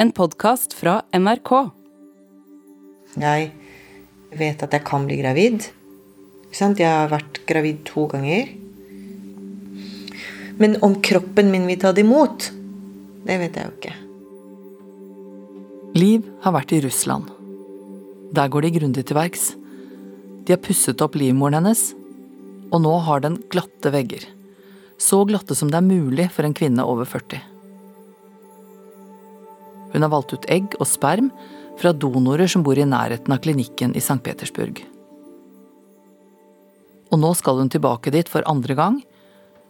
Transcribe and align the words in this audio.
En 0.00 0.14
podkast 0.16 0.72
fra 0.72 1.02
NRK. 1.12 1.50
Jeg 3.20 3.50
vet 4.32 4.62
at 4.64 4.72
jeg 4.72 4.84
kan 4.88 5.04
bli 5.04 5.18
gravid. 5.20 5.66
Jeg 6.56 6.86
har 6.88 7.10
vært 7.10 7.42
gravid 7.44 7.82
to 7.84 8.06
ganger. 8.08 8.48
Men 10.56 10.78
om 10.80 10.96
kroppen 11.04 11.52
min 11.52 11.68
vil 11.68 11.82
ta 11.84 11.92
det 11.92 12.06
imot, 12.06 12.48
det 13.28 13.36
vet 13.44 13.60
jeg 13.60 13.68
jo 13.68 13.76
ikke. 13.76 13.94
Liv 16.00 16.32
har 16.46 16.56
vært 16.56 16.72
i 16.78 16.80
Russland. 16.86 17.28
Der 18.32 18.48
går 18.48 18.70
de 18.70 18.74
grundig 18.80 19.04
til 19.04 19.20
verks. 19.20 19.50
De 20.48 20.56
har 20.56 20.64
pusset 20.64 21.04
opp 21.04 21.20
livmoren 21.20 21.60
hennes, 21.60 21.90
og 22.72 22.86
nå 22.88 22.96
har 23.04 23.20
den 23.28 23.42
glatte 23.52 23.92
vegger. 23.92 24.24
Så 24.96 25.26
glatte 25.28 25.52
som 25.52 25.68
det 25.68 25.84
er 25.84 25.90
mulig 25.92 26.30
for 26.32 26.48
en 26.48 26.56
kvinne 26.56 26.88
over 26.88 27.04
40. 27.04 27.59
Hun 29.92 30.02
har 30.04 30.12
valgt 30.12 30.34
ut 30.34 30.48
egg 30.52 30.76
og 30.78 30.88
sperm 30.88 31.30
fra 31.80 31.92
donorer 31.92 32.50
som 32.50 32.64
bor 32.66 32.78
i 32.78 32.86
nærheten 32.86 33.32
av 33.32 33.40
klinikken 33.42 33.94
i 33.96 34.02
St. 34.02 34.20
Petersburg. 34.24 34.82
Og 37.10 37.18
nå 37.18 37.32
skal 37.34 37.58
hun 37.58 37.70
tilbake 37.72 38.12
dit 38.14 38.28
for 38.30 38.46
andre 38.46 38.76
gang. 38.78 39.00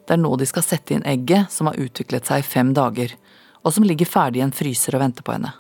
Det 0.05 0.17
er 0.17 0.21
nå 0.21 0.35
de 0.37 0.49
skal 0.49 0.67
sette 0.67 0.97
inn 0.97 1.07
egget 1.09 1.53
som 1.53 1.71
har 1.71 1.81
utviklet 1.81 2.29
seg 2.29 2.43
i 2.43 2.47
fem 2.47 2.75
dager, 2.77 3.15
og 3.65 3.73
som 3.73 3.87
ligger 3.87 4.09
ferdig 4.09 4.43
i 4.43 4.45
en 4.45 4.55
fryser 4.57 4.97
og 4.97 5.05
venter 5.05 5.25
på 5.25 5.37
henne. 5.37 5.55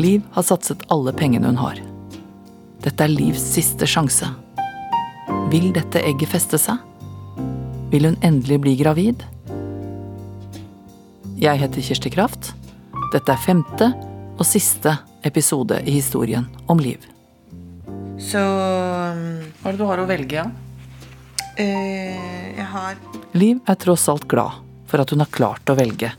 Liv 0.00 0.24
har 0.34 0.42
satset 0.42 0.82
alle 0.90 1.14
pengene 1.14 1.52
hun 1.52 1.60
har. 1.60 1.78
Dette 2.84 3.06
er 3.06 3.12
Livs 3.12 3.44
siste 3.54 3.86
sjanse. 3.88 4.26
Vil 5.52 5.70
dette 5.76 6.02
egget 6.02 6.32
feste 6.34 6.58
seg? 6.60 6.82
Vil 7.92 8.10
hun 8.10 8.18
endelig 8.26 8.58
bli 8.64 8.74
gravid? 8.80 9.22
Jeg 11.40 11.58
heter 11.60 11.82
Kirsti 11.82 12.10
Kraft. 12.14 12.52
Dette 13.12 13.32
er 13.34 13.40
femte 13.42 13.90
og 14.34 14.44
siste 14.46 14.96
episode 15.26 15.80
i 15.86 15.96
historien 15.96 16.46
om 16.70 16.80
Liv. 16.82 17.02
Så 18.22 18.40
Hva 18.40 19.70
er 19.70 19.74
det 19.74 19.80
du 19.80 19.86
har 19.88 20.02
å 20.02 20.06
velge 20.08 20.44
av? 20.44 20.52
Uh, 21.58 22.54
Jeg 22.54 22.66
har 22.70 22.98
Liv 23.34 23.60
er 23.70 23.78
tross 23.78 24.08
alt 24.10 24.26
glad 24.30 24.60
for 24.90 25.02
at 25.02 25.10
hun 25.10 25.22
har 25.22 25.30
klart 25.34 25.70
å 25.70 25.76
velge, 25.78 26.12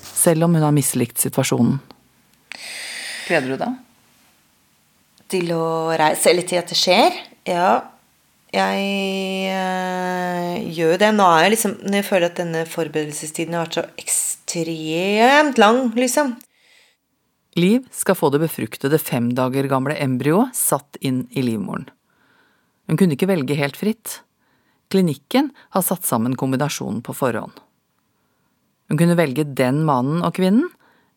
selv 0.00 0.46
om 0.46 0.54
hun 0.56 0.64
har 0.64 0.72
mislikt 0.72 1.20
situasjonen. 1.20 1.78
Gleder 3.26 3.52
du 3.52 3.58
deg? 3.60 3.82
til 5.26 5.48
å 5.50 5.90
reise 5.98 6.30
Eller 6.30 6.46
til 6.46 6.60
at 6.60 6.68
det 6.70 6.76
skjer. 6.78 7.16
Ja. 7.50 7.70
Jeg 8.56 8.84
øh, 9.52 10.52
gjør 10.72 10.94
jo 10.94 11.00
det. 11.02 11.12
Nå 11.12 11.26
er 11.28 11.44
jeg 11.44 11.52
liksom 11.56 11.74
Når 11.82 11.98
jeg 11.98 12.08
føler 12.08 12.30
at 12.30 12.38
denne 12.40 12.62
forberedelsestiden 12.70 13.56
har 13.56 13.66
vært 13.66 13.78
så 13.80 13.84
ekstremt 14.00 15.60
lang, 15.60 15.90
liksom. 15.98 16.36
Liv 17.56 17.84
skal 17.92 18.16
få 18.16 18.30
det 18.32 18.40
befruktede 18.44 19.00
fem 19.00 19.30
dager 19.36 19.68
gamle 19.68 19.96
embryoet 20.00 20.56
satt 20.56 20.98
inn 21.00 21.24
i 21.32 21.44
livmoren. 21.44 21.88
Hun 22.86 23.00
kunne 23.00 23.16
ikke 23.16 23.28
velge 23.30 23.56
helt 23.58 23.76
fritt. 23.80 24.20
Klinikken 24.92 25.50
har 25.74 25.84
satt 25.84 26.04
sammen 26.06 26.36
kombinasjonen 26.38 27.00
på 27.02 27.16
forhånd. 27.16 27.56
Hun 28.88 29.00
kunne 29.00 29.16
velge 29.18 29.46
den 29.58 29.82
mannen 29.88 30.22
og 30.22 30.36
kvinnen, 30.36 30.68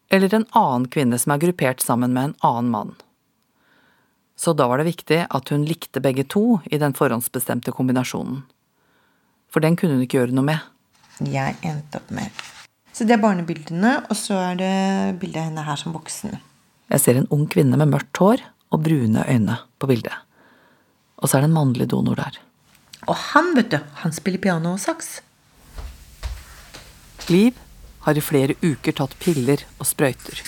eller 0.09 0.33
en 0.33 0.47
annen 0.57 0.87
kvinne 0.89 1.19
som 1.21 1.35
er 1.35 1.43
gruppert 1.43 1.83
sammen 1.85 2.15
med 2.15 2.31
en 2.31 2.37
annen 2.49 2.71
mann. 2.73 2.95
Så 4.39 4.53
da 4.55 4.69
var 4.71 4.79
det 4.79 4.87
viktig 4.87 5.25
at 5.27 5.49
hun 5.51 5.65
likte 5.67 5.99
begge 5.99 6.23
to 6.31 6.61
i 6.71 6.79
den 6.79 6.93
forhåndsbestemte 6.95 7.73
kombinasjonen. 7.75 8.45
For 9.51 9.59
den 9.59 9.75
kunne 9.75 9.97
hun 9.97 10.05
ikke 10.05 10.21
gjøre 10.21 10.35
noe 10.37 10.47
med. 10.47 10.63
Jeg 11.27 11.57
endte 11.67 11.99
opp 11.99 12.13
med 12.15 12.31
Så 12.95 13.03
det 13.03 13.17
er 13.17 13.23
barnebildene, 13.23 13.97
og 14.07 14.15
så 14.15 14.37
er 14.39 14.59
det 14.59 14.75
bildet 15.19 15.41
av 15.41 15.49
henne 15.49 15.65
her 15.67 15.79
som 15.81 15.91
voksen. 15.91 16.37
Jeg 16.89 17.03
ser 17.03 17.19
en 17.19 17.27
ung 17.35 17.45
kvinne 17.51 17.75
med 17.79 17.91
mørkt 17.91 18.21
hår 18.21 18.45
og 18.71 18.83
brune 18.85 19.25
øyne 19.27 19.57
på 19.75 19.89
bildet. 19.91 20.15
Og 21.19 21.27
så 21.27 21.37
er 21.37 21.43
det 21.43 21.49
en 21.51 21.57
mannlig 21.57 21.89
donor 21.91 22.15
der. 22.19 22.39
Og 23.07 23.15
han, 23.33 23.51
vet 23.57 23.73
du, 23.73 23.79
han 24.03 24.15
spiller 24.15 24.39
piano 24.39 24.77
og 24.77 24.83
saks. 24.83 25.17
Liv 27.27 27.59
har 28.05 28.15
i 28.15 28.23
flere 28.23 28.55
uker 28.63 28.95
tatt 28.95 29.17
piller 29.19 29.65
og 29.77 29.89
sprøyter. 29.89 30.39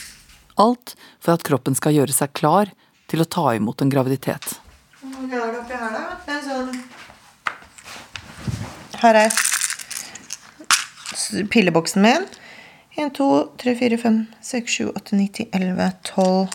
Alt 0.62 0.96
for 1.20 1.36
at 1.36 1.44
kroppen 1.44 1.76
skal 1.76 1.98
gjøre 2.00 2.16
seg 2.16 2.32
klar 2.40 2.72
til 3.12 3.24
å 3.24 3.28
ta 3.28 3.44
imot 3.58 3.82
en 3.84 3.92
graviditet. 3.92 4.54
Her 9.02 9.16
er 9.26 9.30
s- 9.32 9.42
pilleboksen 11.50 12.02
min. 12.06 12.28
1, 12.98 13.14
2, 13.18 13.28
3, 13.58 13.76
4, 13.80 13.98
5, 13.98 14.28
6, 14.42 14.68
7, 14.78 14.92
8, 14.96 15.16
9, 15.16 15.28
10, 15.34 15.50
11, 15.56 15.92
12 16.04 16.50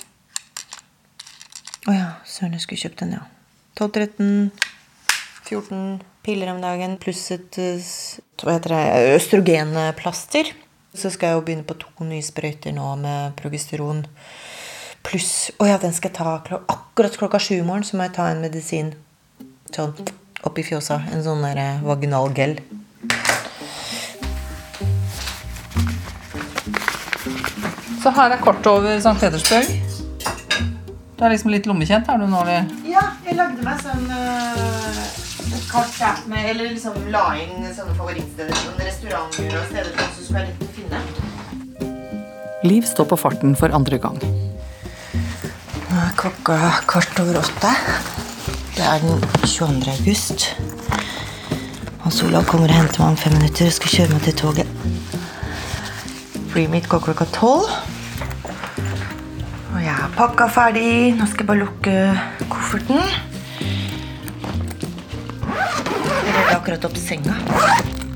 Å 1.87 1.93
ja, 1.95 2.07
søren, 2.27 2.53
jeg 2.57 2.63
skulle 2.65 2.81
kjøpt 2.83 2.99
den, 3.05 3.13
ja. 3.15 3.21
12, 3.79 3.91
13, 3.95 4.51
14 5.47 6.01
piller 6.27 6.49
om 6.51 6.59
dagen 6.61 6.97
pluss 6.99 7.21
et 7.31 7.55
hva 8.43 8.57
heter 8.57 8.75
det, 8.75 8.81
østrogenplaster. 9.21 10.51
Så 10.97 11.13
skal 11.15 11.29
jeg 11.31 11.37
jo 11.39 11.45
begynne 11.47 11.67
på 11.69 11.77
to 11.79 12.05
nye 12.09 12.25
sprøyter 12.27 12.75
nå 12.75 12.89
med 12.99 13.37
progesteron. 13.39 14.03
Pluss 15.07 15.51
Å 15.63 15.67
ja, 15.69 15.77
den 15.79 15.95
skal 15.95 16.11
jeg 16.11 16.19
ta 16.19 16.59
akkurat 16.67 17.15
klokka 17.19 17.39
sju 17.39 17.61
i 17.61 17.67
morgen. 17.67 17.85
Så 17.87 17.99
må 17.99 18.09
jeg 18.09 18.17
ta 18.17 18.27
en 18.33 18.43
medisin 18.43 18.95
sånn 19.75 19.95
oppi 20.47 20.65
fjåsa. 20.67 20.99
En 21.15 21.23
sånn 21.23 21.45
der 21.47 21.61
eh, 21.63 21.85
vaginal 21.87 22.33
gel. 22.35 22.59
Så 28.03 28.13
her 28.15 28.31
er 28.35 28.43
kortet 28.43 28.67
over 28.71 28.99
St. 28.99 29.15
Petersburg. 29.19 29.67
Du 31.17 31.25
er 31.25 31.33
liksom 31.33 31.51
litt 31.51 31.67
lommekjent, 31.67 32.07
er 32.13 32.21
du 32.21 32.27
nå, 32.29 32.43
eller? 32.45 32.67
Ja, 32.87 33.03
jeg 33.27 33.39
lagde 33.39 33.65
meg 33.65 33.81
sånn 33.83 34.05
uh, 34.13 35.01
kart 35.71 36.27
med 36.31 36.51
Eller 36.53 36.75
liksom 36.75 36.99
la 37.15 37.25
inn 37.41 37.65
sånne 37.71 37.95
favorittsteder. 37.97 38.55
Sånn 38.63 38.83
restauranter 38.83 39.49
og 39.55 39.71
steder 39.71 39.91
som 39.91 40.05
også 40.07 40.27
skal 40.27 40.39
være 40.41 40.51
lett 40.51 40.63
å 40.63 40.69
finne. 40.77 40.99
Liv 42.67 42.87
står 42.91 43.11
på 43.11 43.19
farten 43.27 43.57
for 43.59 43.75
andre 43.75 43.99
gang. 44.03 44.21
Klokka 46.17 46.73
kvart 46.89 47.19
over 47.21 47.37
åtte. 47.39 47.71
Det 48.77 48.85
er 48.85 48.99
den 49.03 49.21
22. 49.45 49.91
august. 49.93 50.57
Hans 52.01 52.23
Olav 52.25 52.47
kommer 52.49 52.73
og 52.73 52.79
henter 52.79 53.03
meg 53.03 53.11
om 53.13 53.19
fem 53.21 53.37
minutter 53.37 53.69
og 53.69 53.75
skal 53.77 53.93
kjøre 53.93 54.15
meg 54.15 54.25
til 54.25 54.37
toget. 54.41 54.67
Flyet 56.55 56.73
mitt 56.73 56.89
går 56.89 57.05
klokka 57.05 57.29
tolv. 57.37 57.69
Og 59.75 59.79
jeg 59.85 59.93
har 59.93 60.11
pakka 60.17 60.49
ferdig. 60.57 61.13
Nå 61.19 61.29
skal 61.29 61.45
jeg 61.45 61.51
bare 61.53 61.63
lukke 61.67 61.95
kofferten. 62.49 63.01
Jeg 66.01 66.33
redde 66.33 66.57
akkurat 66.57 66.89
opp 66.89 66.97
senga. 67.01 67.37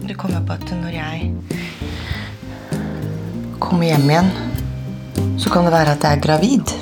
Det 0.08 0.16
kom 0.16 0.32
jeg 0.32 0.46
på 0.48 0.56
at 0.56 0.72
når 0.80 0.92
jeg 0.96 1.16
kommer 3.60 3.92
hjem 3.92 4.08
igjen, 4.08 4.30
så 5.36 5.52
kan 5.52 5.68
det 5.68 5.76
være 5.76 5.98
at 5.98 6.08
jeg 6.08 6.16
er 6.16 6.24
gravid. 6.30 6.80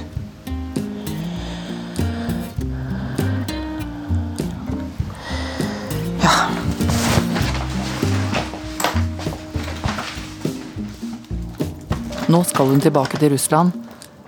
Nå 12.28 12.42
skal 12.44 12.68
hun 12.68 12.80
tilbake 12.84 13.16
til 13.16 13.30
Russland. 13.32 13.70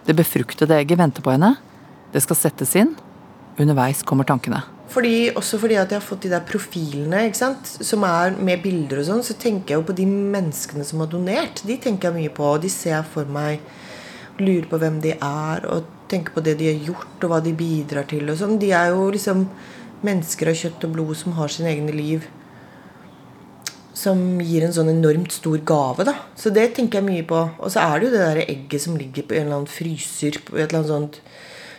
Det 0.06 0.14
befruktede 0.16 0.72
egget 0.72 0.96
venter 0.96 1.20
på 1.20 1.34
henne. 1.34 1.50
Det 2.14 2.22
skal 2.24 2.38
settes 2.38 2.70
inn. 2.80 2.94
Underveis 3.60 4.00
kommer 4.08 4.24
tankene. 4.24 4.62
Fordi, 4.88 5.28
også 5.36 5.58
fordi 5.60 5.76
at 5.76 5.92
jeg 5.92 6.00
har 6.00 6.06
fått 6.06 6.24
de 6.24 6.30
der 6.32 6.46
profilene 6.48 7.26
som 7.36 8.06
er 8.08 8.38
med 8.40 8.64
bilder 8.64 9.02
og 9.02 9.06
sånn, 9.10 9.20
så 9.20 9.36
tenker 9.36 9.74
jeg 9.74 9.82
jo 9.82 9.86
på 9.90 9.98
de 10.00 10.08
menneskene 10.08 10.86
som 10.88 11.04
har 11.04 11.12
donert. 11.12 11.60
De 11.68 11.76
tenker 11.76 12.08
jeg 12.08 12.16
mye 12.16 12.32
på, 12.40 12.48
og 12.48 12.64
de 12.64 12.72
ser 12.72 12.96
jeg 12.96 13.10
for 13.12 13.28
meg. 13.28 13.60
Lurer 14.40 14.72
på 14.72 14.80
hvem 14.80 14.96
de 15.04 15.12
er, 15.18 15.68
og 15.68 16.08
tenker 16.08 16.32
på 16.32 16.46
det 16.48 16.56
de 16.56 16.72
har 16.72 16.80
gjort, 16.88 17.18
og 17.20 17.34
hva 17.34 17.44
de 17.44 17.52
bidrar 17.52 18.08
til. 18.08 18.24
og 18.32 18.40
sånn. 18.40 18.56
De 18.64 18.72
er 18.72 18.94
jo 18.94 19.10
liksom 19.12 19.44
mennesker 20.08 20.54
av 20.54 20.56
kjøtt 20.64 20.88
og 20.88 20.96
blod 20.96 21.20
som 21.20 21.36
har 21.36 21.52
sine 21.52 21.68
egne 21.76 21.92
liv. 21.92 22.24
Som 23.94 24.40
gir 24.40 24.64
en 24.64 24.72
sånn 24.72 24.92
enormt 24.92 25.32
stor 25.34 25.58
gave. 25.66 26.04
da. 26.04 26.14
Så 26.36 26.52
det 26.54 26.74
tenker 26.74 27.00
jeg 27.00 27.08
mye 27.08 27.26
på. 27.26 27.40
Og 27.58 27.70
så 27.70 27.82
er 27.82 27.98
det 27.98 28.08
jo 28.08 28.16
det 28.16 28.26
der 28.26 28.44
egget 28.46 28.80
som 28.80 28.96
ligger 28.96 29.22
på 29.22 29.34
en 29.34 29.46
eller 29.46 29.56
annen 29.60 29.66
fryser. 29.70 30.38
på 30.44 30.56
et 30.56 30.68
eller 30.68 30.80
annet 30.80 30.94
sånt 30.94 31.20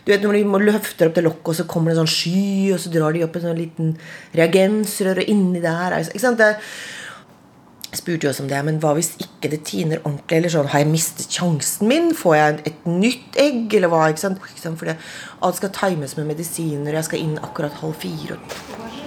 du 0.04 0.10
vet 0.10 0.22
Når 0.22 0.32
de 0.40 0.64
løfter 0.66 1.06
opp 1.06 1.14
det 1.14 1.22
lokket, 1.22 1.48
og 1.52 1.54
så 1.54 1.68
kommer 1.70 1.92
det 1.92 1.98
en 1.98 2.02
sånn 2.02 2.16
sky, 2.16 2.72
og 2.74 2.80
så 2.82 2.90
drar 2.90 3.14
de 3.14 3.22
opp 3.22 3.36
en 3.38 3.44
sånn 3.46 3.60
liten 3.60 3.92
reagensrør, 4.34 5.22
og 5.22 5.30
inni 5.30 5.62
der 5.62 5.94
er, 5.94 6.08
ikke 6.10 6.24
sant? 6.24 6.42
Jeg 6.42 8.00
spurte 8.00 8.26
jo 8.26 8.32
også 8.32 8.42
om 8.42 8.48
det, 8.50 8.62
men 8.66 8.80
hva 8.82 8.94
hvis 8.96 9.12
ikke 9.22 9.52
det 9.52 9.60
tiner 9.68 10.00
ordentlig? 10.02 10.40
Eller 10.40 10.54
sånn, 10.54 10.70
Har 10.72 10.82
jeg 10.82 10.90
mistet 10.90 11.30
sjansen 11.30 11.86
min? 11.86 12.10
Får 12.18 12.34
jeg 12.34 12.58
et 12.72 12.86
nytt 12.88 13.38
egg? 13.38 13.74
Eller 13.78 13.92
hva? 13.92 14.08
Ikke 14.08 14.24
sant? 14.24 14.42
Fordi 14.80 14.96
alt 15.42 15.60
skal 15.60 15.70
times 15.76 16.16
med 16.16 16.32
medisiner, 16.32 16.88
og 16.90 16.98
jeg 16.98 17.10
skal 17.10 17.22
inn 17.22 17.38
akkurat 17.38 17.78
halv 17.84 17.94
fire. 17.94 18.40
og- 18.40 19.01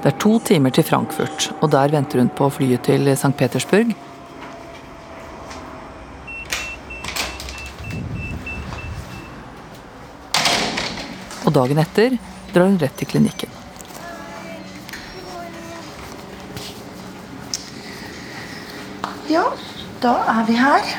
Det 0.00 0.08
er 0.08 0.16
to 0.16 0.38
timer 0.40 0.72
til 0.72 0.84
Frankfurt, 0.88 1.50
og 1.60 1.72
der 1.72 1.92
venter 1.92 2.22
hun 2.22 2.30
på 2.32 2.46
flyet 2.48 2.86
til 2.88 3.10
St. 3.16 3.36
Petersburg. 3.36 3.92
Og 11.44 11.52
dagen 11.52 11.82
etter 11.84 12.16
drar 12.54 12.70
hun 12.70 12.80
rett 12.80 12.96
til 12.96 13.12
klinikken. 13.12 13.52
Ja, 19.28 19.44
da 20.00 20.16
er 20.32 20.46
vi 20.48 20.56
her. 20.58 20.94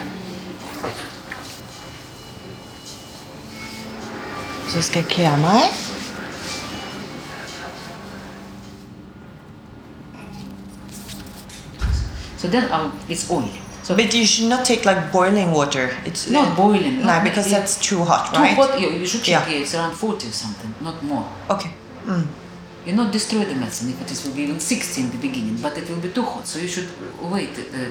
Så 4.69 4.85
skal 4.85 5.01
jeg 5.01 5.09
kle 5.15 5.33
meg. 5.41 5.90
So 12.41 12.47
then 12.47 12.63
I'll, 12.71 12.91
it's 13.07 13.29
oil. 13.29 13.49
So 13.83 13.95
But 13.95 14.13
you 14.13 14.25
should 14.25 14.49
not 14.49 14.65
take 14.65 14.85
like 14.85 15.11
boiling 15.11 15.51
water. 15.51 15.89
It's 16.05 16.29
Not 16.29 16.55
boiling, 16.55 16.97
No, 16.99 17.05
not- 17.05 17.23
because 17.23 17.47
it- 17.47 17.51
that's 17.55 17.75
too 17.89 18.03
hot, 18.03 18.33
too 18.33 18.41
right? 18.41 18.55
hot, 18.57 18.79
you, 18.81 18.89
you 18.89 19.05
should 19.05 19.23
check 19.23 19.47
Yeah. 19.47 19.55
it. 19.55 19.61
It's 19.61 19.75
around 19.75 19.93
40 19.95 20.27
or 20.27 20.31
something, 20.31 20.73
not 20.81 21.03
more. 21.03 21.25
Okay. 21.49 21.69
You 22.85 22.93
not 22.95 23.11
destroy 23.11 23.45
the 23.45 23.53
medicine 23.55 23.89
if 23.93 24.01
it 24.01 24.11
is 24.11 24.23
will 24.25 24.33
be 24.35 24.43
even 24.43 24.59
60 24.59 25.01
in 25.01 25.11
the 25.11 25.17
beginning, 25.17 25.57
but 25.61 25.77
it 25.77 25.87
will 25.89 26.01
be 26.01 26.09
too 26.09 26.23
hot. 26.23 26.47
So 26.47 26.57
you 26.59 26.67
should 26.67 26.89
wait. 27.21 27.49
Uh, 27.57 27.89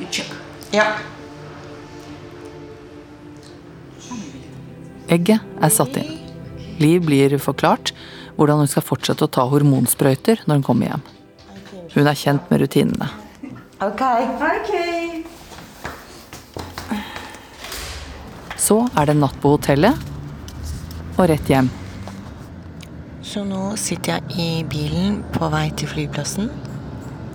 you 0.00 0.06
check. 0.10 0.26
Ja. 0.72 0.84
Egget 5.08 5.40
er 5.62 5.68
satt 5.70 5.96
inn. 5.96 6.18
Liv 6.78 7.02
blir 7.06 7.38
forklart 7.38 7.92
hvordan 8.36 8.58
hun 8.62 8.70
skal 8.70 8.82
fortsette 8.82 9.26
å 9.26 9.30
ta 9.30 9.44
hormonsprøyter 9.50 10.40
når 10.46 10.54
hun 10.54 10.62
kommer 10.62 10.86
hjem. 10.92 11.02
Hun 11.94 12.06
er 12.10 12.14
kjent 12.18 12.50
med 12.50 12.60
rutinene. 12.64 13.10
Ok. 13.84 14.02
Så 18.56 18.88
er 18.96 19.06
det 19.06 19.14
natt 19.18 19.34
på 19.42 19.50
hotellet 19.52 19.98
og 21.18 21.26
rett 21.28 21.50
hjem. 21.52 21.66
Så 23.20 23.42
nå 23.44 23.74
sitter 23.76 24.14
jeg 24.14 24.38
i 24.40 24.46
bilen 24.64 25.18
på 25.34 25.50
vei 25.52 25.66
til 25.76 25.90
flyplassen. 25.90 26.48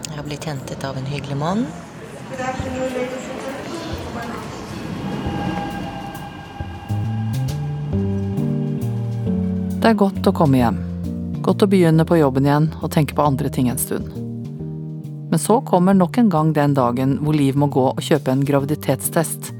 Jeg 0.07 0.15
har 0.15 0.25
blitt 0.25 0.47
hentet 0.49 0.85
av 0.87 0.97
en 0.97 1.05
hyggelig 1.05 1.37
mann. 1.37 1.67
Det 9.79 9.91
er 9.91 10.01
godt 10.01 10.31
å 10.31 10.33
komme 10.33 10.63
hjem. 10.63 10.81
Godt 11.45 11.67
å 11.67 11.69
begynne 11.69 12.07
på 12.09 12.17
jobben 12.17 12.49
igjen 12.49 12.71
og 12.81 12.89
tenke 12.95 13.13
på 13.13 13.27
andre 13.29 13.53
ting 13.53 13.69
en 13.69 13.77
stund. 13.81 14.28
Men 15.29 15.39
så 15.39 15.59
kommer 15.61 15.93
nok 15.93 16.17
en 16.17 16.29
gang 16.33 16.53
den 16.53 16.73
dagen 16.73 17.19
hvor 17.21 17.37
Liv 17.37 17.57
må 17.59 17.69
gå 17.69 17.85
og 17.91 18.01
kjøpe 18.01 18.33
en 18.33 18.45
graviditetstest. 18.45 19.51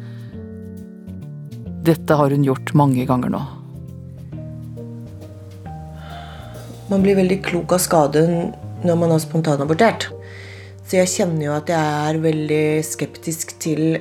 Dette 1.85 2.17
har 2.17 2.33
hun 2.33 2.45
gjort 2.45 2.73
mange 2.77 3.05
ganger 3.09 3.33
nå. 3.33 3.41
Man 6.89 7.03
blir 7.05 7.19
veldig 7.19 7.37
klok 7.45 7.75
av 7.77 7.83
skaden 7.83 8.49
når 8.81 8.97
man 8.97 9.13
har 9.13 9.21
spontanabortert. 9.21 10.07
Så 10.89 10.97
jeg 10.97 11.11
kjenner 11.11 11.45
jo 11.45 11.53
at 11.53 11.69
jeg 11.69 12.09
er 12.09 12.21
veldig 12.23 12.65
skeptisk 12.81 13.53
til 13.61 13.99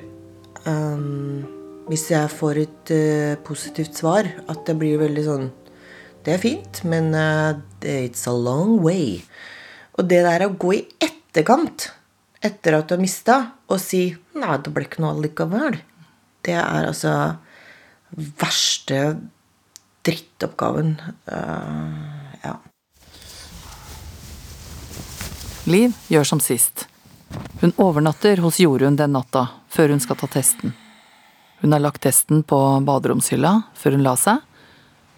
um, 0.64 1.44
Hvis 1.88 2.06
jeg 2.12 2.32
får 2.32 2.60
et 2.62 2.92
uh, 2.96 3.36
positivt 3.44 3.96
svar, 3.96 4.24
at 4.48 4.64
det 4.64 4.76
blir 4.80 5.00
veldig 5.00 5.24
sånn 5.26 5.46
Det 6.24 6.32
er 6.32 6.40
fint, 6.40 6.80
men 6.88 7.12
uh, 7.12 7.60
it's 7.84 8.24
a 8.28 8.32
long 8.32 8.78
way. 8.80 9.20
Og 10.00 10.08
det 10.08 10.24
der 10.24 10.46
å 10.46 10.54
gå 10.56 10.72
i 10.78 10.82
etterkant, 11.38 11.92
etter 12.42 12.74
at 12.74 12.88
du 12.88 12.96
har 12.96 13.02
mista, 13.02 13.36
og 13.70 13.78
si 13.80 14.16
'nei, 14.34 14.58
det 14.58 14.72
ble 14.74 14.86
ikke 14.86 15.02
noe 15.02 15.14
allikevel', 15.14 15.78
det 16.42 16.54
er 16.54 16.88
altså 16.88 17.38
verste 18.10 19.20
drittoppgaven. 20.02 20.96
Uh, 21.30 22.34
ja. 22.42 22.56
Liv 25.66 25.94
gjør 26.08 26.24
som 26.24 26.40
sist. 26.40 26.88
Hun 27.60 27.72
overnatter 27.76 28.40
hos 28.40 28.58
Jorunn 28.58 28.96
den 28.96 29.12
natta, 29.12 29.48
før 29.68 29.92
hun 29.92 30.00
skal 30.00 30.16
ta 30.16 30.26
testen. 30.26 30.72
Hun 31.60 31.72
har 31.72 31.82
lagt 31.82 32.02
testen 32.02 32.42
på 32.42 32.58
baderomshylla 32.86 33.62
før 33.74 33.98
hun 33.98 34.06
la 34.06 34.16
seg, 34.16 34.40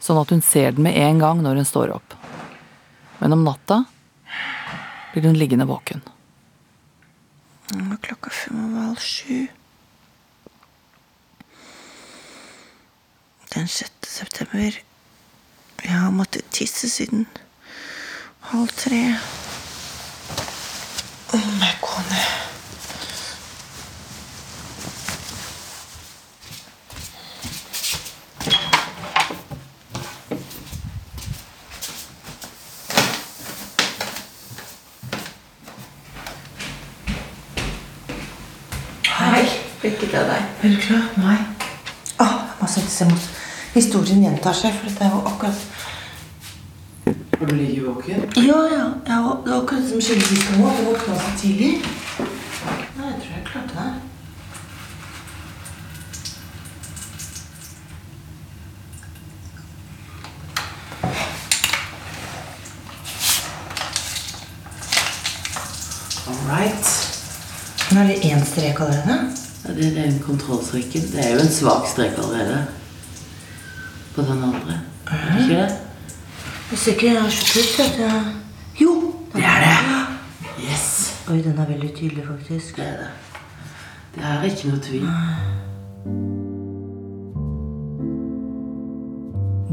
sånn 0.00 0.20
at 0.20 0.32
hun 0.32 0.42
ser 0.42 0.72
den 0.72 0.84
med 0.88 0.96
en 0.96 1.20
gang 1.20 1.40
når 1.44 1.60
hun 1.60 1.68
står 1.68 1.94
opp. 1.94 2.16
Men 3.20 3.36
om 3.36 3.44
natta 3.44 3.84
blir 5.12 5.22
hun 5.26 5.36
liggende 5.36 5.66
våken. 5.66 6.02
Nå 7.74 7.94
er 7.94 8.02
klokka 8.02 8.30
fem 8.34 8.60
over 8.64 8.86
halv 8.88 9.02
sju. 9.02 9.46
Den 13.54 13.68
6. 13.68 13.92
september. 14.06 14.78
Jeg 15.84 15.92
har 15.98 16.10
måttet 16.10 16.44
tisse 16.52 16.88
siden 16.90 17.26
halv 18.52 18.68
tre. 18.76 19.02
Å, 21.30 21.38
må 21.38 21.64
jeg 21.64 21.76
gå 21.82 22.06
ned. 22.10 22.28
Hei. 39.20 39.44
Lykke 39.82 40.06
til 40.06 40.10
deg. 40.10 40.42
Er 40.62 40.68
du 40.74 40.76
klar? 40.80 41.06
Nei. 41.20 41.36
Å, 42.20 42.26
seg 43.00 43.10
mot 43.12 43.30
Historien 43.70 44.24
gjentar 44.24 44.56
seg, 44.56 44.74
for 44.74 44.90
dette 44.90 45.04
er 45.06 45.12
jo 45.14 45.20
akkurat 45.30 45.60
Har 47.38 47.46
du 47.46 47.54
ligget 47.54 47.86
våken? 47.86 48.24
Ja, 48.36 48.60
ja. 48.66 48.86
ja 49.06 49.18
det 49.44 49.52
var 49.52 49.60
akkurat 49.62 49.88
som 49.88 50.00
skjedde 50.02 50.26
sist 50.26 50.48
gang 50.50 50.64
òg. 50.64 50.72
Jeg 50.74 50.86
våkna 50.90 51.14
så 51.16 51.30
tidlig. 51.40 51.70
Nei, 52.98 53.06
jeg 53.06 53.20
tror 53.22 53.34
jeg 53.36 53.44
klarte 53.46 53.74
det. 53.78 53.92
All 66.26 66.42
right. 66.50 66.92
Nå 67.94 68.02
er 68.02 68.12
det 68.12 68.18
én 68.28 68.44
strek 68.44 68.82
allerede. 68.84 69.16
Ja, 69.64 69.72
det 69.78 69.88
er 69.88 69.96
den 70.02 70.20
kontrollstreken. 70.26 71.08
Det 71.14 71.24
er 71.24 71.32
jo 71.38 71.40
en 71.46 71.54
svak 71.54 71.88
strek 71.94 72.18
allerede. 72.18 72.60
På 74.14 74.22
den 74.22 74.42
andre. 74.42 74.80
Er 75.10 75.32
det 75.32 75.42
ikke 75.42 75.62
det? 75.62 75.70
Hvis 76.70 76.86
ikke 76.86 77.06
jeg 77.06 77.22
har 77.22 77.30
så 77.30 77.44
tøft 77.54 77.80
at 77.80 77.98
jeg 77.98 78.22
Jo! 78.80 79.14
Det 79.34 79.44
er 79.44 79.60
det. 79.64 79.76
Yes. 80.70 80.86
Oi, 81.30 81.42
den 81.42 81.58
er 81.58 81.66
veldig 81.66 81.94
tydelig, 81.94 82.24
faktisk. 82.26 82.76
Det 82.76 82.86
er 82.86 82.96
det. 82.96 83.10
Det 84.14 84.24
er 84.26 84.42
ikke 84.42 84.68
noe 84.68 84.80
tvil. 84.82 85.06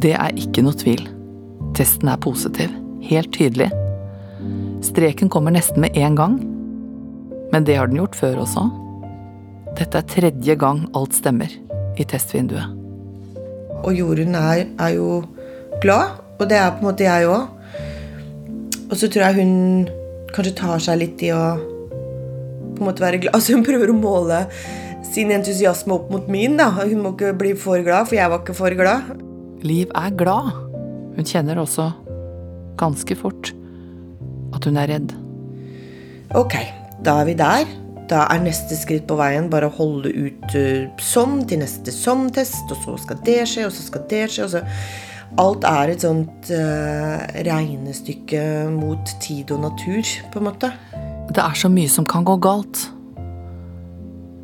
Det 0.01 0.13
er 0.13 0.38
ikke 0.38 0.62
noe 0.65 0.77
tvil. 0.77 1.08
Testen 1.77 2.12
er 2.13 2.22
positiv. 2.22 2.74
Helt 3.01 3.34
tydelig. 3.34 3.72
Streken 4.86 5.29
kommer 5.34 5.53
nesten 5.53 5.82
med 5.82 5.98
en 5.98 6.17
gang. 6.17 6.39
Men 7.51 7.65
det 7.65 7.77
har 7.77 7.89
den 7.89 7.98
gjort 8.01 8.15
før 8.15 8.44
også. 8.46 8.67
Dette 9.77 9.98
er 9.98 10.10
tredje 10.10 10.58
gang 10.62 10.86
alt 10.98 11.17
stemmer 11.17 11.50
i 11.98 12.06
testvinduet. 12.06 12.76
Og 13.84 13.93
Jorunn 13.96 14.36
er, 14.38 14.65
er 14.79 14.96
jo 14.96 15.22
glad, 15.84 16.17
og 16.38 16.50
det 16.50 16.57
er 16.57 16.74
på 16.75 16.84
en 16.84 16.89
måte 16.89 17.07
jeg 17.07 17.29
òg. 17.29 17.53
Og 18.88 18.96
så 18.96 19.10
tror 19.12 19.27
jeg 19.27 19.43
hun 19.43 19.88
kanskje 20.34 20.55
tar 20.57 20.84
seg 20.84 21.01
litt 21.01 21.24
i 21.27 21.31
å 21.36 21.41
på 22.77 22.84
en 22.84 22.89
måte 22.89 23.03
være 23.03 23.22
glad. 23.24 23.34
Altså 23.38 23.57
Hun 23.57 23.65
prøver 23.67 23.91
å 23.91 23.98
måle 23.98 24.43
sin 25.07 25.31
entusiasme 25.34 25.96
opp 25.96 26.12
mot 26.13 26.27
min. 26.31 26.57
da. 26.60 26.69
Hun 26.77 27.01
må 27.03 27.13
ikke 27.15 27.34
bli 27.38 27.53
for 27.57 27.81
glad, 27.86 28.10
for 28.10 28.19
jeg 28.19 28.31
var 28.31 28.43
ikke 28.43 28.57
for 28.57 28.77
glad. 28.77 29.13
Liv 29.65 29.91
er 29.98 30.13
glad. 30.17 30.53
Hun 31.17 31.25
kjenner 31.25 31.60
også 31.62 31.89
ganske 32.77 33.17
fort 33.17 33.53
at 34.53 34.67
hun 34.67 34.77
er 34.77 34.91
redd. 34.91 35.15
Ok, 36.38 36.55
da 37.03 37.22
er 37.22 37.29
vi 37.29 37.38
der. 37.39 37.69
Da 38.07 38.23
er 38.31 38.39
neste 38.39 38.77
skritt 38.79 39.03
på 39.09 39.17
veien 39.19 39.49
bare 39.51 39.67
å 39.67 39.75
holde 39.75 40.13
ut 40.15 40.53
som 40.53 40.97
sånn 41.11 41.41
til 41.49 41.59
neste 41.59 41.91
sånn-test, 41.91 42.71
og 42.71 42.79
så 42.85 42.95
skal 43.03 43.19
det 43.27 43.41
skje, 43.51 43.65
og 43.67 43.73
så 43.75 43.83
skal 43.89 44.07
det 44.11 44.25
skje. 44.31 44.47
og 44.47 44.55
så... 44.55 44.65
Alt 45.37 45.65
er 45.67 45.91
et 45.91 46.01
sånt 46.05 46.49
uh, 46.55 47.19
regnestykke 47.43 48.39
mot 48.71 49.11
tid 49.21 49.51
og 49.51 49.65
natur, 49.65 50.07
på 50.31 50.39
en 50.39 50.47
måte. 50.47 50.71
Det 51.35 51.43
er 51.43 51.59
så 51.59 51.67
mye 51.69 51.91
som 51.91 52.07
kan 52.07 52.23
gå 52.25 52.37
galt. 52.41 52.87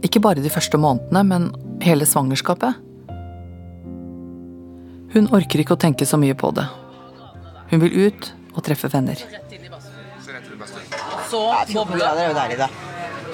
Ikke 0.04 0.20
bare 0.20 0.44
de 0.44 0.52
første 0.52 0.78
månedene, 0.78 1.24
men 1.24 1.48
hele 1.82 2.06
svangerskapet. 2.06 2.76
Hun 5.16 5.32
orker 5.32 5.64
ikke 5.64 5.78
å 5.78 5.80
tenke 5.80 6.06
så 6.10 6.20
mye 6.20 6.36
på 6.36 6.52
det. 6.58 6.68
Hun 7.72 7.86
vil 7.86 8.10
ut 8.10 8.34
og 8.54 8.64
treffe 8.68 8.92
venner. 8.92 9.24
Så 11.32 11.40
Ja, 11.48 11.64
14 11.64 11.80
bobler 11.80 12.04
grader 12.04 12.26
er 12.28 12.34
jo 12.34 12.36
deilig, 12.38 12.58
da. 12.60 12.83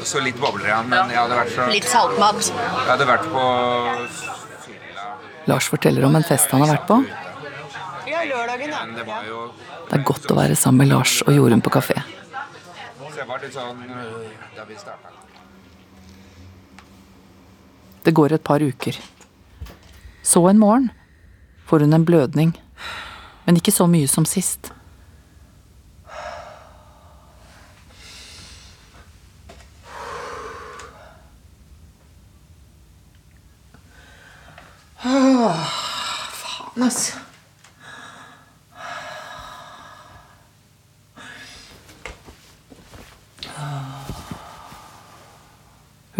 Så 0.04 0.22
litt 0.24 0.38
bobler 0.40 0.70
igjen, 0.70 0.88
men 0.92 1.12
jeg 1.12 1.20
hadde 1.20 1.40
vært 1.40 1.52
så 1.56 1.66
Litt 1.72 1.88
saltmat. 1.90 2.52
Jeg 2.52 2.88
hadde 2.88 3.08
vært 3.10 3.26
på 3.34 3.44
fylla 4.66 5.08
Lars 5.50 5.68
forteller 5.72 6.06
om 6.08 6.16
en 6.20 6.26
fest 6.28 6.52
han 6.54 6.64
har 6.64 6.74
vært 6.76 6.88
på. 6.90 7.00
Ja, 8.10 8.24
lørdagen, 8.26 8.72
ja. 8.74 8.86
det 8.96 9.06
var 9.08 9.28
jo 9.28 9.44
Det 9.90 9.98
er 9.98 10.04
godt 10.06 10.32
å 10.32 10.38
være 10.38 10.58
sammen 10.60 10.86
med 10.86 10.94
Lars 10.94 11.20
og 11.26 11.34
Jorunn 11.36 11.64
på 11.66 11.74
kafé. 11.74 11.98
Så 13.10 13.26
var 13.28 13.42
litt 13.44 13.56
sånn 13.56 13.84
øh, 13.84 14.30
da 14.56 14.66
vi 14.70 14.78
starta. 14.80 15.16
Det 18.06 18.14
går 18.16 18.38
et 18.38 18.44
par 18.46 18.64
uker. 18.64 18.98
Så 20.24 20.44
en 20.50 20.62
morgen 20.62 20.90
får 21.68 21.86
hun 21.86 21.94
en 21.98 22.06
blødning, 22.06 22.54
men 23.46 23.60
ikke 23.60 23.74
så 23.76 23.90
mye 23.90 24.08
som 24.08 24.26
sist. 24.30 24.72
Faen, 35.54 36.84
altså. 36.84 37.18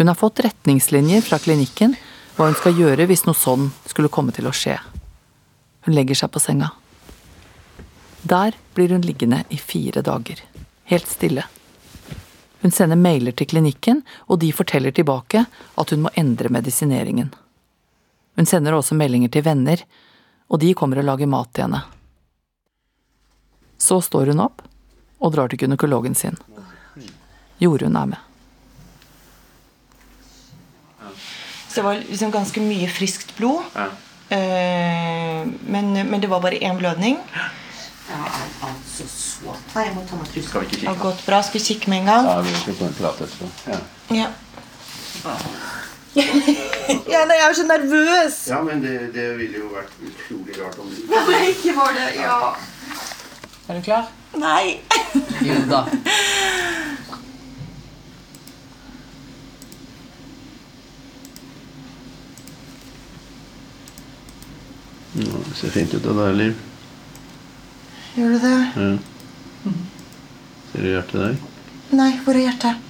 Hun 0.00 0.08
har 0.08 0.14
fått 0.14 0.40
retningslinjer 0.40 1.20
fra 1.20 1.38
klinikken 1.38 1.92
hva 2.36 2.46
hun 2.48 2.56
skal 2.56 2.78
gjøre 2.78 3.04
hvis 3.10 3.26
noe 3.26 3.36
sånn 3.36 3.66
skulle 3.84 4.08
komme 4.08 4.32
til 4.32 4.48
å 4.48 4.54
skje. 4.56 4.78
Hun 5.84 5.92
legger 5.92 6.16
seg 6.16 6.32
på 6.32 6.40
senga. 6.40 6.70
Der 8.22 8.56
blir 8.72 8.94
hun 8.94 9.04
liggende 9.04 9.42
i 9.52 9.58
fire 9.60 10.00
dager. 10.04 10.40
Helt 10.88 11.08
stille. 11.08 11.44
Hun 12.64 12.72
sender 12.72 12.96
mailer 12.96 13.36
til 13.36 13.48
klinikken, 13.52 14.00
og 14.28 14.40
de 14.40 14.50
forteller 14.56 14.92
tilbake 14.96 15.44
at 15.48 15.92
hun 15.92 16.04
må 16.04 16.12
endre 16.16 16.48
medisineringen. 16.52 17.30
Hun 18.38 18.46
sender 18.46 18.76
også 18.76 18.96
meldinger 18.98 19.32
til 19.32 19.44
venner, 19.44 19.82
og 20.50 20.60
de 20.62 20.72
kommer 20.74 21.00
og 21.00 21.06
lager 21.08 21.30
mat 21.30 21.50
til 21.54 21.66
henne. 21.66 21.82
Så 23.80 24.00
står 24.04 24.32
hun 24.32 24.42
opp 24.44 24.62
og 25.20 25.32
drar 25.34 25.50
til 25.50 25.60
gynekologen 25.62 26.16
sin. 26.16 26.36
Jorunn 27.60 27.96
er 27.96 28.12
med. 28.14 28.26
Så 31.70 31.80
det 31.80 31.86
var 31.86 32.00
liksom 32.02 32.32
ganske 32.34 32.62
mye 32.64 32.88
friskt 32.90 33.34
blod. 33.36 33.62
Ja. 33.76 33.88
men, 35.70 35.92
men 36.10 36.20
det 36.20 36.30
var 36.30 36.40
bare 36.42 36.58
én 36.58 36.78
blødning. 36.78 37.18
Altså 38.10 39.06
så 39.06 39.84
jeg 39.84 39.94
må 39.94 40.02
ta 40.08 40.18
meg 40.18 40.30
truse. 40.32 40.48
Skal 40.48 40.64
vi 40.64 40.66
ikke 40.66 40.80
Det 40.80 40.88
har 40.88 40.98
gått 41.00 41.22
bra. 41.26 41.40
Skal 41.46 41.60
vi 41.60 41.64
kikke 41.66 41.92
med 41.92 42.02
en 42.02 42.10
gang? 42.10 42.26
Ja, 42.26 42.40
vi 42.44 42.54
skal 42.58 42.78
få 42.80 42.88
en 42.88 42.96
prat 42.98 43.20
etterpå. 43.26 43.50
Ja. 43.70 43.78
Ja. 44.24 45.36
Ja, 46.16 47.20
nei, 47.28 47.36
jeg 47.38 47.46
er 47.48 47.54
så 47.54 47.64
nervøs! 47.68 48.38
ja, 48.50 48.58
men 48.66 48.80
det, 48.82 48.94
det 49.14 49.26
ville 49.38 49.60
jo 49.62 49.68
vært 49.74 49.92
utrolig 50.02 50.56
rart 50.58 50.78
om 50.82 50.88
du 50.90 50.96
Nei, 51.12 51.42
ikke 51.52 51.74
var 51.76 51.94
det. 51.94 52.08
Ja. 52.18 52.38
Er 53.68 53.78
du 53.78 53.84
klar? 53.86 54.08
Nei. 54.34 54.80
Jo 55.46 55.60
da. 55.70 55.84
Ja, 65.14 65.22
Det 65.48 65.56
ser 65.58 65.70
fint 65.74 65.94
ut 65.94 66.06
av 66.06 66.20
deg, 66.22 66.36
Liv. 66.38 66.60
Gjør 68.14 68.34
du 68.34 68.38
det? 68.44 68.58
Ja. 68.76 69.72
Ser 70.70 70.84
du 70.84 70.88
hjertet 70.92 71.18
der? 71.24 71.34
Nei, 71.98 72.10
hvor 72.24 72.38
er 72.38 72.46
hjertet? 72.46 72.89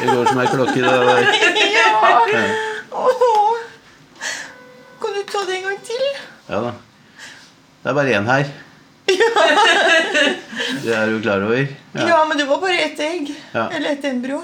Det 0.00 0.06
går 0.06 0.24
som 0.26 0.40
ei 0.40 0.46
klokke, 0.46 0.80
det 0.80 0.90
der. 0.90 1.22
Ja. 1.76 1.88
Oh. 2.90 3.56
Kan 5.00 5.10
du 5.14 5.22
ta 5.32 5.44
det 5.46 5.56
en 5.56 5.62
gang 5.68 5.80
til? 5.84 6.04
ja 6.48 6.60
da. 6.64 6.72
Det 7.82 7.90
er 7.90 7.94
bare 7.94 8.14
én 8.18 8.26
her. 8.30 8.44
Det 10.82 10.94
er 10.94 11.06
du 11.10 11.20
klar 11.22 11.42
over? 11.46 11.66
Ja, 11.92 12.24
men 12.28 12.38
det 12.38 12.46
var 12.48 12.60
bare 12.60 12.78
ett 12.88 13.00
egg. 13.00 13.30
Ja. 13.52 13.68
Eller 13.70 13.90
ett 13.92 14.04
embryo. 14.04 14.42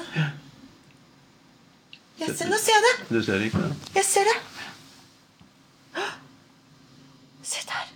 Jeg 2.19 2.37
ser, 2.37 2.47
nå 2.51 2.59
ser 2.61 2.77
jeg 2.77 2.83
det. 2.87 2.95
Du 3.09 3.23
ser 3.25 3.43
ikke 3.43 3.59
det? 3.65 3.73
Jeg 3.97 4.05
ser 4.07 4.29
det. 4.31 4.37
Se 7.43 7.65
der. 7.67 7.89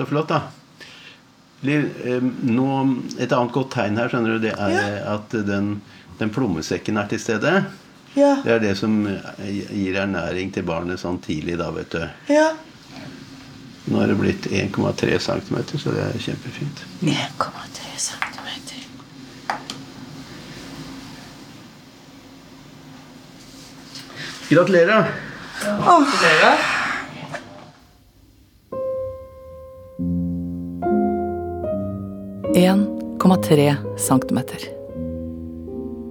Så 0.00 0.06
flott, 0.06 0.28
da. 0.28 0.40
Liv, 1.60 1.90
eh, 2.04 2.22
nå, 2.48 2.66
et 3.20 3.32
annet 3.36 3.52
godt 3.52 3.74
tegn 3.74 3.98
her 4.00 4.08
skjønner 4.08 4.38
du, 4.38 4.46
det 4.46 4.54
er 4.56 4.70
Ja. 4.72 5.16
at 5.18 5.34
den, 5.44 5.82
den 6.16 6.30
plommesekken 6.32 6.96
er 6.96 7.10
til 7.10 7.20
stede. 7.20 7.52
Ja. 8.16 8.30
Det 8.40 8.54
er 8.54 8.62
det 8.64 8.70
som 8.80 8.94
eh, 9.06 9.50
gir 9.76 9.98
ernæring 10.00 10.54
til 10.56 10.64
barnet 10.64 11.02
sånn 11.04 11.20
tidlig, 11.20 11.58
da, 11.60 11.68
vet 11.76 11.92
du. 11.92 12.00
Ja. 12.32 12.46
Nå 13.92 14.00
er 14.00 14.08
det 14.14 14.16
blitt 14.22 14.48
1,3 14.48 15.20
cm, 15.20 15.60
så 15.76 15.92
det 15.92 16.06
er 16.08 16.16
kjempefint. 16.30 16.80
1,3 17.04 17.92
cm. 18.08 18.48
Gratulerer! 24.48 25.04
Åh. 25.86 26.79
1,3 32.60 33.76
centimeter. 33.96 34.60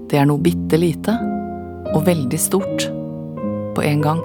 Det 0.09 0.17
er 0.17 0.25
noe 0.25 0.41
bitte 0.41 0.79
lite 0.81 1.13
og 1.93 2.05
veldig 2.07 2.39
stort 2.41 2.87
på 3.75 3.83
en 3.85 4.01
gang. 4.01 4.21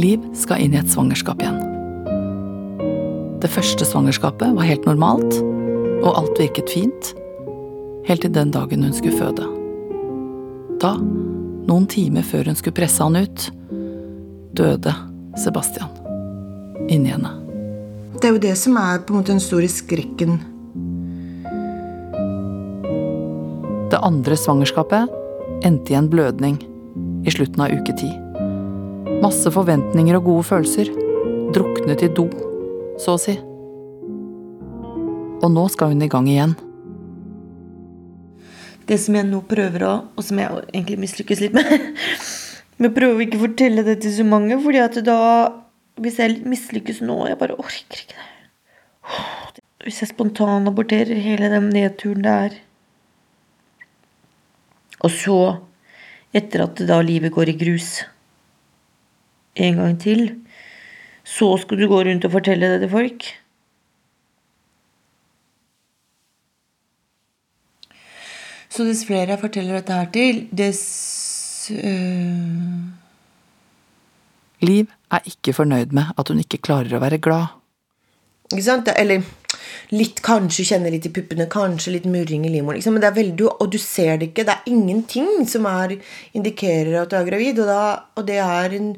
Liv 0.00 0.24
skal 0.32 0.64
inn 0.64 0.72
i 0.72 0.80
et 0.80 0.88
svangerskap 0.88 1.42
igjen. 1.44 1.58
Det 3.40 3.50
første 3.52 3.84
svangerskapet 3.84 4.56
var 4.56 4.68
helt 4.68 4.88
normalt, 4.88 5.40
og 6.00 6.16
alt 6.16 6.40
virket 6.40 6.72
fint, 6.72 7.12
helt 8.08 8.24
til 8.24 8.32
den 8.32 8.52
dagen 8.56 8.84
hun 8.86 8.96
skulle 8.96 9.20
føde. 9.20 9.44
Da, 10.80 10.94
noen 11.68 11.84
timer 11.92 12.24
før 12.24 12.48
hun 12.48 12.56
skulle 12.56 12.78
presse 12.80 13.04
han 13.04 13.20
ut, 13.20 13.50
døde 14.56 14.96
Sebastian 15.36 15.92
inni 16.88 17.12
henne. 17.12 17.39
Det 18.20 18.28
er 18.28 18.34
jo 18.34 18.40
det 18.42 18.56
som 18.60 18.74
er 18.76 18.98
på 19.00 19.14
en 19.14 19.22
måte 19.22 19.32
den 19.32 19.40
store 19.40 19.68
skrekken. 19.72 20.34
Det 23.88 24.00
andre 24.04 24.36
svangerskapet 24.36 25.08
endte 25.64 25.94
i 25.94 25.96
en 25.96 26.10
blødning 26.12 26.58
i 27.24 27.32
slutten 27.32 27.64
av 27.64 27.72
uke 27.72 27.94
ti. 27.96 28.10
Masse 29.24 29.48
forventninger 29.54 30.18
og 30.18 30.28
gode 30.28 30.44
følelser. 30.50 30.90
Druknet 31.56 32.04
i 32.04 32.10
do, 32.12 32.26
så 33.00 33.16
å 33.16 33.22
si. 33.22 33.38
Og 35.40 35.48
nå 35.56 35.64
skal 35.72 35.94
hun 35.94 36.04
i 36.04 36.10
gang 36.12 36.28
igjen. 36.28 36.52
Det 38.84 39.00
som 39.00 39.16
jeg 39.16 39.30
nå 39.30 39.40
prøver 39.48 39.86
å, 39.88 39.94
og 40.12 40.28
som 40.28 40.44
jeg 40.44 40.60
egentlig 40.74 41.00
mislykkes 41.06 41.40
litt 41.46 41.56
med 41.56 41.72
Men 42.80 42.92
prøver 42.96 43.16
å 43.16 43.24
ikke 43.24 43.42
fortelle 43.46 43.84
det 43.84 43.98
til 44.04 44.12
så 44.12 44.24
mange, 44.28 44.60
fordi 44.60 44.84
at 44.84 45.00
da 45.08 45.20
Hvis 46.00 46.18
jeg 46.20 46.40
mislykkes 46.48 47.02
nå 47.04 47.16
Jeg 47.28 47.38
bare 47.40 47.58
orker 47.60 48.02
ikke 48.02 48.14
det. 48.14 48.26
Hvis 49.84 50.02
jeg 50.02 50.12
spontanaborterer 50.12 51.20
hele 51.24 51.48
den 51.52 51.70
nedturen 51.72 52.24
det 52.24 52.32
er. 52.32 52.56
Og 55.00 55.12
så, 55.12 55.38
etter 56.36 56.66
at 56.66 56.82
da 56.88 57.00
livet 57.00 57.32
går 57.32 57.52
i 57.52 57.56
grus 57.56 58.02
en 59.56 59.80
gang 59.80 59.96
til, 60.00 60.26
så 61.24 61.54
skal 61.62 61.80
du 61.80 61.88
gå 61.88 62.02
rundt 62.04 62.26
og 62.28 62.34
fortelle 62.36 62.68
det 62.74 62.82
til 62.84 62.92
folk. 62.92 63.26
Så 68.70 68.86
dess 68.86 69.02
flere 69.08 69.32
jeg 69.32 69.40
forteller 69.40 69.80
dette 69.80 69.96
her 69.96 70.12
til, 70.14 70.44
dess 70.52 71.70
øh, 71.72 72.88
Liv 74.60 74.99
er 75.12 75.26
ikke 75.28 75.54
fornøyd 75.56 75.94
med 75.96 76.14
at 76.18 76.30
hun 76.30 76.42
ikke 76.42 76.62
klarer 76.62 76.96
å 76.96 77.02
være 77.02 77.20
glad. 77.22 77.56
Ikke 78.50 78.66
sant? 78.66 78.88
Eller 78.98 79.22
litt 79.94 80.20
kanskje 80.26 80.66
kjenne 80.72 80.90
litt 80.92 81.06
i 81.06 81.12
puppene, 81.14 81.46
kanskje 81.50 81.94
litt 81.96 82.06
murring 82.10 82.46
i 82.46 82.52
livmoren. 82.52 82.78
Liksom. 82.78 82.96
Men 82.96 83.04
det 83.04 83.10
er 83.10 83.18
veldig, 83.18 83.50
og 83.50 83.70
du 83.70 83.78
ser 83.82 84.18
det 84.18 84.30
ikke. 84.30 84.46
Det 84.46 84.56
er 84.56 84.70
ingenting 84.72 85.44
som 85.50 85.68
er, 85.70 85.96
indikerer 86.36 87.02
at 87.02 87.12
du 87.12 87.18
er 87.18 87.28
gravid. 87.28 87.62
Og, 87.62 87.70
da, 87.70 87.82
og 88.18 88.26
det 88.30 88.40
er 88.44 88.80
en 88.80 88.96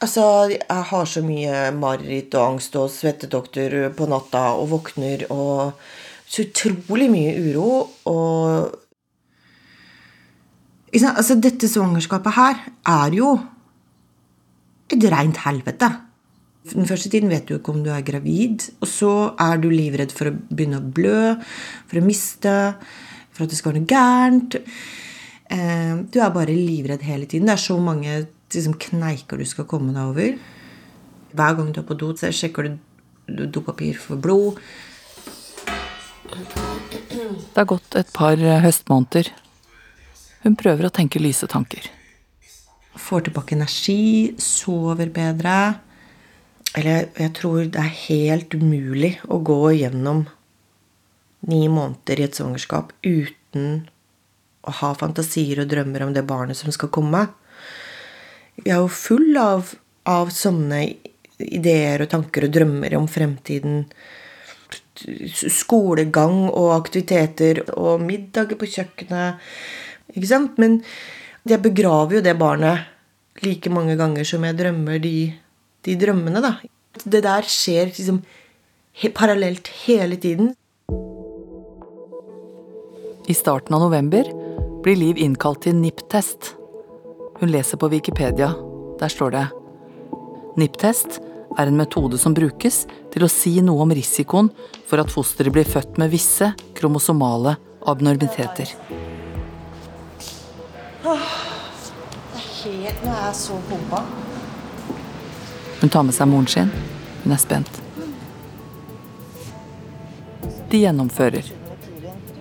Altså, 0.00 0.22
jeg 0.48 0.84
har 0.88 1.04
så 1.04 1.20
mye 1.20 1.56
mareritt 1.76 2.32
og 2.32 2.54
angst 2.54 2.76
og 2.80 2.86
svettedoktor 2.88 3.74
på 3.92 4.06
natta 4.08 4.46
og 4.56 4.70
våkner 4.70 5.26
og 5.28 5.74
Så 6.30 6.46
utrolig 6.46 7.10
mye 7.12 7.34
uro 7.36 7.72
og 8.08 8.78
Ikke 10.88 11.02
sant? 11.02 11.18
Altså, 11.20 11.36
dette 11.36 11.68
svangerskapet 11.68 12.32
her 12.32 12.62
er 12.88 13.12
jo 13.18 13.34
et 14.90 15.04
rent 15.12 15.42
helvete. 15.44 15.90
Den 16.70 16.86
første 16.86 17.08
tiden 17.08 17.30
vet 17.32 17.46
du 17.48 17.54
ikke 17.56 17.72
om 17.72 17.82
du 17.84 17.88
er 17.92 18.04
gravid, 18.04 18.66
og 18.82 18.88
så 18.88 19.12
er 19.40 19.60
du 19.62 19.70
livredd 19.72 20.12
for 20.12 20.28
å 20.28 20.34
begynne 20.50 20.80
å 20.82 20.90
blø, 20.96 21.36
for 21.88 22.00
å 22.00 22.04
miste, 22.04 22.56
for 23.32 23.46
at 23.46 23.52
det 23.52 23.58
skal 23.58 23.72
være 23.72 23.80
noe 23.80 23.90
gærent. 23.90 24.58
Eh, 25.50 25.94
Du 26.12 26.20
er 26.20 26.30
bare 26.30 26.54
livredd 26.54 27.02
hele 27.02 27.26
tiden. 27.26 27.46
Det 27.48 27.56
er 27.56 27.64
så 27.64 27.78
mange 27.80 28.26
liksom, 28.52 28.76
kneiker 28.76 29.38
du 29.38 29.44
skal 29.48 29.64
komme 29.64 29.94
deg 29.96 30.12
over. 30.12 30.36
Hver 31.32 31.56
gang 31.56 31.72
du 31.72 31.80
er 31.80 31.86
på 31.88 31.96
do, 31.96 32.12
så 32.14 32.30
sjekker 32.30 32.76
du 33.26 33.46
dopapir 33.46 33.96
for 33.98 34.16
blod. 34.16 34.60
Det 36.30 37.56
har 37.56 37.66
gått 37.66 37.96
et 37.96 38.12
par 38.12 38.36
eh, 38.38 38.60
høstmåneder. 38.62 39.32
Hun 40.44 40.56
prøver 40.56 40.86
å 40.86 40.92
tenke 40.94 41.20
lyse 41.20 41.48
tanker. 41.50 41.88
Får 43.00 43.26
tilbake 43.26 43.56
energi, 43.56 44.34
sover 44.40 45.10
bedre. 45.14 45.56
Eller 46.78 47.08
jeg 47.18 47.32
tror 47.38 47.64
det 47.66 47.80
er 47.80 47.96
helt 48.06 48.54
umulig 48.54 49.16
å 49.26 49.40
gå 49.42 49.62
gjennom 49.80 50.26
ni 51.48 51.64
måneder 51.72 52.20
i 52.20 52.26
et 52.28 52.36
svangerskap 52.36 52.92
uten 53.02 53.88
å 54.60 54.74
ha 54.82 54.90
fantasier 54.98 55.62
og 55.62 55.70
drømmer 55.70 56.04
om 56.04 56.14
det 56.14 56.26
barnet 56.28 56.58
som 56.58 56.72
skal 56.74 56.92
komme. 56.92 57.24
Jeg 58.60 58.74
er 58.74 58.82
jo 58.82 58.90
full 58.92 59.38
av, 59.40 59.72
av 60.04 60.32
sånne 60.34 60.82
ideer 61.40 62.04
og 62.04 62.10
tanker 62.12 62.46
og 62.46 62.52
drømmer 62.54 62.96
om 62.98 63.08
fremtiden. 63.10 63.86
Skolegang 65.00 66.44
og 66.50 66.74
aktiviteter 66.76 67.62
og 67.72 68.04
middager 68.04 68.60
på 68.60 68.68
kjøkkenet. 68.68 69.40
Ikke 70.12 70.28
sant? 70.28 70.60
Men 70.60 70.82
jeg 71.48 71.62
begraver 71.64 72.18
jo 72.18 72.24
det 72.24 72.36
barnet 72.38 72.88
like 73.44 73.70
mange 73.72 73.96
ganger 73.96 74.26
som 74.28 74.44
jeg 74.44 74.58
drømmer 74.58 75.00
de, 75.00 75.32
de 75.86 75.96
drømmene, 75.96 76.42
da. 76.44 76.56
Det 77.04 77.22
der 77.24 77.46
skjer 77.48 77.88
liksom 77.88 78.20
he 79.00 79.08
parallelt 79.14 79.70
hele 79.86 80.18
tiden. 80.20 80.52
I 83.30 83.36
starten 83.36 83.76
av 83.76 83.86
november 83.86 84.26
blir 84.84 84.98
Liv 84.98 85.20
innkalt 85.20 85.62
til 85.64 85.76
NIPT-test. 85.78 86.54
Hun 87.40 87.52
leser 87.52 87.80
på 87.80 87.88
Wikipedia. 87.92 88.50
Der 89.00 89.12
står 89.12 89.36
det 89.36 89.46
NIPT-test 90.60 91.20
er 91.58 91.70
en 91.70 91.78
metode 91.78 92.18
som 92.20 92.34
brukes 92.36 92.84
til 93.14 93.24
å 93.24 93.30
si 93.30 93.56
noe 93.64 93.86
om 93.86 93.94
risikoen 93.94 94.50
for 94.88 95.02
at 95.02 95.12
fosteret 95.12 95.54
blir 95.54 95.68
født 95.68 95.98
med 96.02 96.12
visse 96.12 96.52
kromosomale 96.78 97.56
abnormiteter. 97.88 98.74
Helt, 101.04 103.04
nå 103.04 103.12
er 103.12 103.22
jeg 103.24 103.36
så 103.38 103.56
pumpa. 103.70 104.02
Hun 105.80 105.92
tar 105.92 106.04
med 106.04 106.14
seg 106.14 106.28
moren 106.28 106.48
sin. 106.50 106.72
Hun 107.22 107.32
er 107.32 107.40
spent. 107.40 107.80
De 110.70 110.82
gjennomfører. 110.82 111.48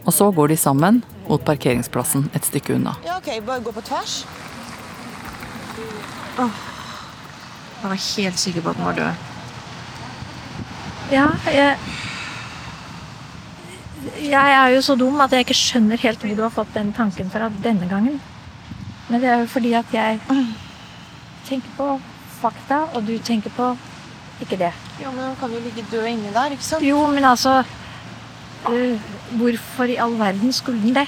Og 0.04 0.13
så 0.13 0.28
går 0.36 0.51
de 0.51 0.58
sammen 0.60 1.00
mot 1.30 1.42
parkeringsplassen 1.46 2.28
et 2.36 2.46
stykke 2.46 2.75
unna. 2.75 2.98
Ja, 3.06 3.18
ok, 3.18 3.32
bare 3.46 3.63
gå 3.63 3.72
på 3.72 3.82
tvers. 3.88 4.25
Jeg 6.39 7.88
var 7.88 7.96
helt 7.96 8.39
sikker 8.39 8.66
på 8.66 8.74
at 8.74 8.80
den 8.80 8.86
var 8.86 9.00
død. 9.00 9.25
Ja, 11.12 11.28
jeg 11.48 11.78
Jeg 14.20 14.51
er 14.54 14.68
jo 14.75 14.82
så 14.82 14.96
dum 14.96 15.22
at 15.22 15.32
jeg 15.32 15.46
ikke 15.46 15.58
skjønner 15.58 15.98
helt 15.98 16.20
hvor 16.20 16.36
du 16.36 16.42
har 16.42 16.54
fått 16.54 16.74
den 16.74 16.94
tanken 16.94 17.32
fra 17.32 17.50
denne 17.63 17.88
gangen. 17.89 18.20
Men 19.10 19.22
det 19.22 19.30
er 19.30 19.39
jo 19.44 19.46
fordi 19.50 19.74
at 19.74 19.94
jeg 19.94 20.20
tenker 21.50 21.70
på 21.78 22.00
fakta, 22.39 22.84
og 22.94 23.08
du 23.08 23.16
tenker 23.18 23.54
på 23.56 23.72
ikke 24.39 24.58
det. 24.60 24.72
Jo, 25.04 25.12
men 25.12 25.24
han 25.26 25.36
kan 25.39 25.52
jo 25.52 25.60
ligge 25.63 25.84
død 25.91 26.06
inni 26.08 26.32
der, 26.34 26.54
ikke 26.56 26.63
sant? 26.63 26.86
Jo, 26.86 27.00
men 27.12 27.26
altså 27.28 27.63
øh, 28.69 29.00
Hvorfor 29.39 29.84
i 29.91 29.98
all 30.02 30.15
verden 30.19 30.54
skulle 30.54 30.82
den 30.82 30.95
det? 30.95 31.08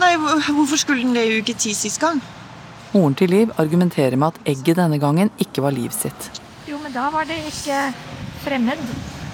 Nei, 0.00 0.14
hvorfor 0.16 0.76
skulle 0.80 1.02
den 1.04 1.14
det 1.14 1.26
i 1.28 1.40
uke 1.40 1.54
ti 1.54 1.74
sist 1.76 2.00
gang? 2.00 2.22
Moren 2.94 3.14
til 3.14 3.30
Liv 3.30 3.52
argumenterer 3.60 4.16
med 4.18 4.32
at 4.32 4.40
egget 4.54 4.80
denne 4.80 4.98
gangen 4.98 5.30
ikke 5.38 5.62
var 5.62 5.70
Liv 5.76 5.92
sitt. 5.94 6.30
Jo, 6.66 6.78
men 6.82 6.92
da 6.92 7.10
var 7.12 7.28
det 7.28 7.36
ikke 7.46 7.92
fremmed. 8.42 8.82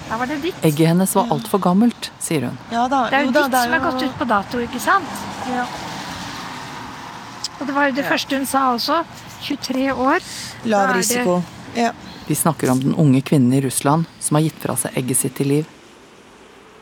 Da 0.09 0.19
var 0.19 0.29
det 0.29 0.37
ditt. 0.43 0.59
Egget 0.67 0.91
hennes 0.91 1.15
var 1.15 1.31
altfor 1.33 1.63
gammelt, 1.63 2.11
sier 2.19 2.49
hun. 2.49 2.59
Ja 2.71 2.85
da, 2.91 3.05
Det 3.09 3.17
er 3.17 3.25
jo 3.25 3.31
jo 3.31 3.35
ditt 3.39 3.51
det 3.55 3.63
som 3.63 3.73
er 3.79 3.85
gått 3.87 4.03
ut 4.03 4.17
på 4.19 4.27
dato, 4.29 4.61
ikke 4.67 4.79
sant? 4.83 5.86
Og 7.59 7.65
det 7.67 7.73
var 7.75 7.87
jo 7.89 7.95
det 7.97 8.05
første 8.05 8.37
hun 8.37 8.45
sa 8.45 8.65
også. 8.75 9.01
23 9.47 9.87
år. 9.93 10.23
Lav 10.69 10.93
risiko. 10.95 11.39
Ja. 11.77 11.91
De 12.27 12.35
snakker 12.35 12.69
om 12.73 12.79
den 12.83 12.95
unge 12.99 13.21
kvinnen 13.21 13.53
i 13.53 13.61
Russland 13.63 14.05
som 14.19 14.35
har 14.35 14.43
gitt 14.47 14.57
fra 14.59 14.75
seg 14.75 14.97
egget 14.99 15.17
sitt 15.21 15.35
til 15.39 15.47
Liv. 15.47 15.69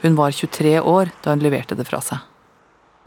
Hun 0.01 0.15
var 0.17 0.31
23 0.33 0.79
år 0.81 1.11
da 1.23 1.35
hun 1.35 1.43
leverte 1.45 1.75
det 1.77 1.85
fra 1.87 2.01
seg. 2.01 2.23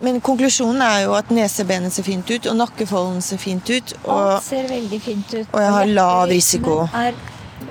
Men 0.00 0.20
konklusjonen 0.22 0.82
er 0.86 1.00
jo 1.08 1.14
at 1.18 1.32
nesebenet 1.34 1.90
ser 1.92 2.06
fint 2.06 2.28
ut, 2.30 2.46
og 2.46 2.54
nakkefolden 2.60 3.18
ser 3.24 3.40
fint 3.42 3.66
ut. 3.66 3.94
Og 4.04 4.20
Alt 4.36 4.44
ser 4.46 4.68
veldig 4.70 5.00
fint 5.02 5.32
ut. 5.34 5.46
og 5.52 5.60
jeg 5.64 5.72
har 5.74 5.86
lav 5.86 6.28
risiko. 6.30 6.76
Er 6.94 7.14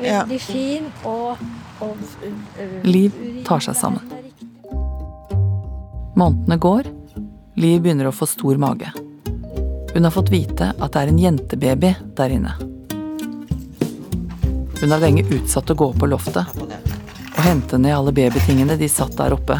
Ja. 0.04 0.24
veldig 0.26 0.42
fin, 0.42 0.92
og, 1.06 1.38
og 1.80 1.96
øh, 2.24 2.84
Liv 2.84 3.12
tar 3.48 3.60
seg 3.64 3.76
sammen. 3.76 4.04
Månedene 6.18 6.58
går. 6.60 6.90
Liv 7.56 7.80
begynner 7.82 8.10
å 8.10 8.12
få 8.12 8.28
stor 8.28 8.58
mage. 8.58 8.92
Hun 9.98 10.04
har 10.04 10.12
fått 10.12 10.30
vite 10.30 10.66
at 10.78 10.94
det 10.94 11.00
er 11.02 11.10
en 11.10 11.18
jentebaby 11.18 11.90
der 12.14 12.30
inne. 12.30 12.52
Hun 14.78 14.92
har 14.94 15.02
lenge 15.02 15.24
utsatt 15.34 15.74
å 15.74 15.76
gå 15.80 15.88
opp 15.90 15.98
på 16.04 16.10
loftet 16.12 16.60
og 16.62 17.40
hente 17.42 17.80
ned 17.82 17.96
alle 17.96 18.14
babytingene 18.14 18.76
de 18.78 18.90
satt 18.94 19.18
der 19.18 19.34
oppe 19.34 19.58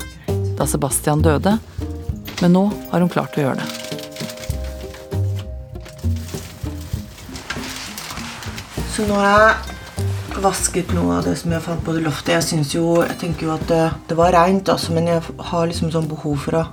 da 0.60 0.68
Sebastian 0.70 1.26
døde, 1.26 1.56
men 2.44 2.54
nå 2.54 2.64
har 2.92 3.02
hun 3.02 3.10
klart 3.10 3.34
å 3.34 3.48
gjøre 3.48 3.64
det. 3.64 3.68
Så 8.94 9.10
nå 9.10 9.18
har 9.18 9.28
jeg 9.34 10.40
vasket 10.46 10.94
noe 10.94 11.18
av 11.18 11.26
det 11.32 11.34
som 11.42 11.58
jeg 11.58 11.66
fant 11.66 11.82
på 11.82 11.98
det 11.98 12.06
loftet. 12.06 12.36
Jeg 12.38 12.50
synes 12.52 12.78
jo, 12.78 13.02
jeg 13.02 13.18
tenker 13.26 13.50
jo 13.50 13.58
at 13.58 13.70
det, 13.74 13.84
det 14.14 14.22
var 14.22 14.38
rent, 14.38 14.70
altså, 14.70 14.94
men 14.94 15.10
jeg 15.16 15.26
har 15.50 15.66
liksom 15.66 15.90
sånn 15.98 16.14
behov 16.14 16.38
for 16.46 16.62
å 16.62 16.66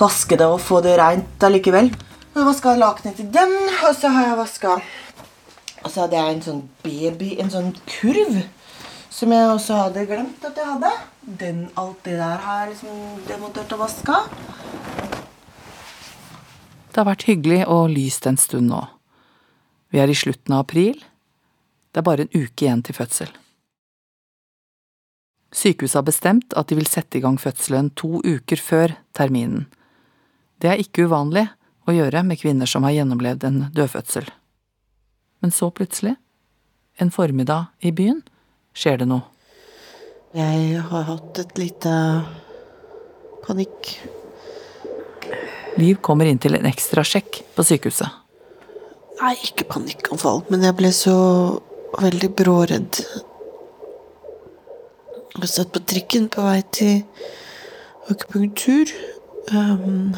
vaske 0.00 0.40
det 0.40 0.48
og 0.48 0.62
få 0.64 0.80
det 0.80 0.96
rent 0.96 1.50
allikevel. 1.52 1.92
Jeg 2.34 2.44
vaska 2.44 2.74
lakenet 2.76 3.16
til 3.18 3.28
den, 3.32 3.54
og 3.86 3.94
så 3.96 4.10
har 4.12 4.26
jeg 4.28 4.38
vaska 4.38 4.74
Og 5.84 5.90
så 5.90 6.04
hadde 6.04 6.18
jeg 6.18 6.34
en 6.34 6.42
sånn 6.44 6.60
baby, 6.84 7.30
en 7.40 7.50
sånn 7.50 7.70
kurv, 7.88 8.40
som 9.14 9.32
jeg 9.32 9.50
også 9.52 9.78
hadde 9.78 10.04
glemt 10.10 10.44
at 10.44 10.58
jeg 10.58 10.66
hadde. 10.66 10.90
Den, 11.40 11.60
alt 11.78 12.00
det 12.04 12.16
der 12.18 12.42
har 12.44 12.64
jeg 12.64 12.74
liksom 12.74 13.20
demontert 13.28 13.72
og 13.76 13.84
vaska. 13.84 14.20
Det 16.88 17.00
har 17.00 17.08
vært 17.08 17.28
hyggelig 17.28 17.60
og 17.70 17.92
lyst 17.94 18.26
en 18.26 18.40
stund 18.40 18.72
nå. 18.72 18.82
Vi 19.94 20.02
er 20.02 20.10
i 20.10 20.16
slutten 20.18 20.56
av 20.56 20.66
april. 20.66 20.98
Det 21.92 22.02
er 22.02 22.08
bare 22.10 22.26
en 22.26 22.34
uke 22.34 22.66
igjen 22.66 22.82
til 22.84 22.98
fødsel. 22.98 23.30
Sykehuset 25.54 26.00
har 26.00 26.08
bestemt 26.10 26.56
at 26.58 26.68
de 26.68 26.76
vil 26.76 26.90
sette 26.90 27.20
i 27.20 27.22
gang 27.24 27.38
fødselen 27.40 27.92
to 27.96 28.18
uker 28.20 28.60
før 28.60 28.98
terminen. 29.16 29.68
Det 30.58 30.74
er 30.74 30.82
ikke 30.82 31.06
uvanlig 31.06 31.46
å 31.88 31.96
gjøre 31.96 32.22
med 32.26 32.40
kvinner 32.40 32.68
som 32.68 32.84
har 32.86 32.96
gjennomlevd 32.96 33.46
en 33.48 33.58
dødfødsel. 33.74 34.28
Men 35.40 35.54
så 35.54 35.70
plutselig, 35.70 36.16
en 36.98 37.10
formiddag 37.14 37.70
i 37.80 37.92
byen, 37.94 38.22
skjer 38.76 39.00
det 39.02 39.08
noe. 39.10 39.24
Jeg 40.36 40.82
har 40.90 41.06
hatt 41.08 41.38
et 41.40 41.58
lite 41.60 41.92
panikk. 43.46 43.94
Liv 45.78 46.00
kommer 46.04 46.28
inn 46.28 46.40
til 46.42 46.58
en 46.58 46.68
ekstra 46.68 47.04
sjekk 47.06 47.40
på 47.56 47.64
sykehuset. 47.64 48.10
Nei, 49.18 49.34
ikke 49.46 49.66
panikkanfall, 49.72 50.44
men 50.50 50.62
jeg 50.66 50.76
ble 50.78 50.90
så 50.94 51.16
veldig 51.98 52.30
bråredd. 52.38 53.00
Jeg 55.38 55.50
satt 55.50 55.72
på 55.74 55.82
trikken 55.86 56.28
på 56.34 56.44
vei 56.44 56.60
til 56.74 57.02
akupunktur. 58.10 58.92
Um, 59.54 60.12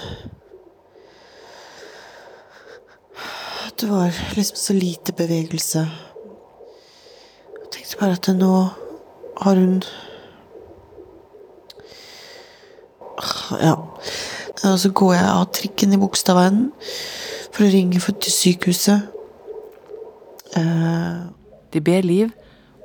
det 3.80 3.88
var 3.90 4.10
liksom 4.36 4.56
så 4.56 4.72
lite 4.72 5.12
bevegelse. 5.12 5.82
Jeg 7.60 7.70
tenkte 7.72 7.96
bare 8.00 8.16
at 8.18 8.28
nå 8.36 8.52
har 9.40 9.54
hun 9.60 9.82
Ja. 13.60 13.74
Og 14.64 14.78
så 14.80 14.88
går 14.92 15.14
jeg 15.14 15.24
av 15.28 15.46
trikken 15.52 15.92
i 15.92 15.98
Bogstadveien 16.00 16.70
for 17.52 17.64
å 17.66 17.70
ringe 17.72 18.00
til 18.00 18.32
sykehuset. 18.32 19.08
Eh, 20.56 21.20
De 21.72 21.80
ber 21.80 22.02
Liv 22.02 22.30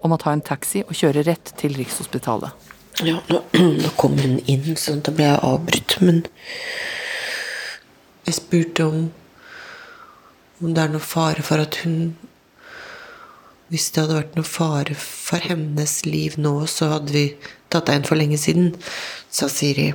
om 0.04 0.12
å 0.14 0.18
ta 0.22 0.32
en 0.36 0.42
taxi 0.42 0.84
og 0.86 0.94
kjøre 0.94 1.24
rett 1.26 1.54
til 1.58 1.74
Rikshospitalet. 1.74 2.52
ja, 3.04 3.18
nå, 3.30 3.40
nå 3.82 3.90
kom 3.98 4.18
hun 4.18 4.40
inn, 4.46 4.76
så 4.78 4.96
da 5.02 5.12
ble 5.12 5.24
jeg 5.26 5.40
avbrutt, 5.42 5.98
men 6.02 6.26
Jeg 8.26 8.34
spurte 8.34 8.86
om 8.86 9.12
om 10.62 10.74
det 10.74 10.84
er 10.84 10.94
noe 10.94 11.04
fare 11.04 11.44
for 11.44 11.62
at 11.64 11.82
hun 11.84 12.16
Hvis 13.68 13.90
det 13.92 14.04
hadde 14.04 14.20
vært 14.20 14.36
noe 14.38 14.46
fare 14.46 14.94
for 14.94 15.42
hennes 15.42 15.94
liv 16.06 16.36
nå, 16.38 16.52
så 16.70 16.92
hadde 16.92 17.16
vi 17.16 17.24
tatt 17.74 17.88
deg 17.90 17.98
inn 17.98 18.06
for 18.06 18.20
lenge 18.20 18.38
siden, 18.38 18.68
sa 19.34 19.50
Siri. 19.50 19.88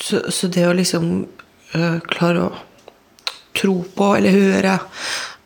Så, 0.00 0.22
så 0.32 0.48
det 0.48 0.64
å 0.64 0.72
liksom 0.72 1.10
øh, 1.76 1.98
klare 2.08 2.46
å 2.46 2.48
tro 3.58 3.82
på 3.96 4.08
eller 4.16 4.30
høre 4.30 4.78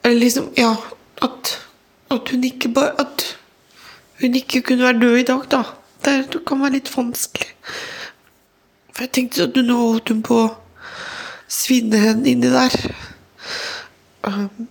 Eller 0.05 0.19
liksom 0.21 0.51
Ja, 0.57 0.77
at, 1.25 1.57
at 2.13 2.31
hun 2.31 2.45
ikke 2.45 2.69
bare 2.77 2.95
At 3.01 3.25
hun 4.21 4.37
ikke 4.39 4.63
kunne 4.63 4.87
være 4.87 5.01
død 5.01 5.19
i 5.19 5.27
dag, 5.33 5.47
da. 5.51 5.63
Det, 6.05 6.45
kan 6.47 6.61
være 6.63 6.77
litt 6.77 6.91
vanskelig. 6.95 7.49
For 8.93 9.03
jeg 9.03 9.13
tenkte 9.17 9.49
at 9.49 9.57
nå 9.59 9.79
holdt 9.81 10.13
hun 10.13 10.21
på 10.23 10.37
svinne 11.53 12.01
henne 12.01 12.33
inni 12.33 12.51
der. 12.53 12.77
Um, 14.27 14.69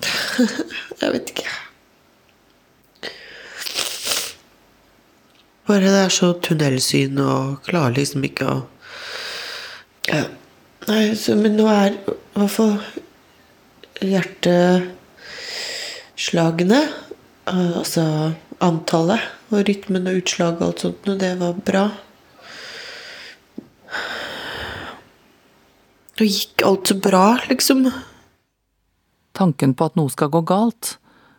jeg 1.00 1.12
vet 1.16 1.34
ikke. 1.34 1.48
Bare 5.70 5.86
det 5.86 6.02
er 6.02 6.10
så 6.14 6.28
tunnelsyn 6.42 7.18
og 7.22 7.60
klarer 7.66 7.94
liksom 8.00 8.24
ikke 8.26 8.44
å 8.50 8.54
ja. 10.10 10.24
Nei, 10.88 11.14
så, 11.14 11.36
men 11.38 11.54
nå 11.58 11.66
er 11.70 11.90
i 11.94 11.96
hvert 12.40 12.50
fall 12.50 12.78
hjerteslagene 14.00 16.80
eh, 16.80 17.76
Altså 17.78 18.32
antallet 18.64 19.20
og 19.52 19.68
rytmen 19.68 20.08
og 20.10 20.16
utslag 20.22 20.54
og 20.58 20.64
alt 20.66 20.80
sånt, 20.84 21.08
og 21.08 21.16
det 21.20 21.32
var 21.40 21.52
bra. 21.64 21.84
Og 26.20 26.28
gikk 26.28 26.64
alt 26.68 26.90
så 26.90 26.96
bra, 27.00 27.24
liksom. 27.48 27.86
Tanken 29.36 29.72
på 29.72 29.88
at 29.88 29.96
noe 29.96 30.12
skal 30.12 30.28
gå 30.32 30.42
galt, 30.44 30.98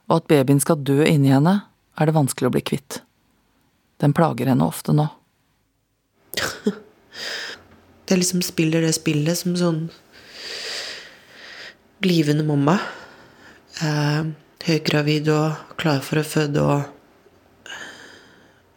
og 0.09 0.21
at 0.21 0.29
babyen 0.31 0.61
skal 0.63 0.81
dø 0.81 1.03
inni 1.05 1.29
henne, 1.33 1.59
er 1.99 2.09
det 2.09 2.17
vanskelig 2.17 2.49
å 2.49 2.55
bli 2.55 2.63
kvitt. 2.65 3.01
Den 4.01 4.15
plager 4.17 4.49
henne 4.49 4.65
ofte 4.65 4.95
nå. 4.97 5.05
Jeg 8.11 8.19
liksom 8.19 8.41
spiller 8.43 8.83
det 8.83 8.91
spillet 8.97 9.37
som 9.39 9.53
sånn 9.55 9.85
blivende 12.03 12.43
mamma. 12.43 12.73
Eh, 13.79 14.25
høygravid 14.65 15.29
og 15.31 15.77
klar 15.79 16.01
for 16.03 16.19
å 16.19 16.27
føde 16.27 16.65
og 16.65 16.97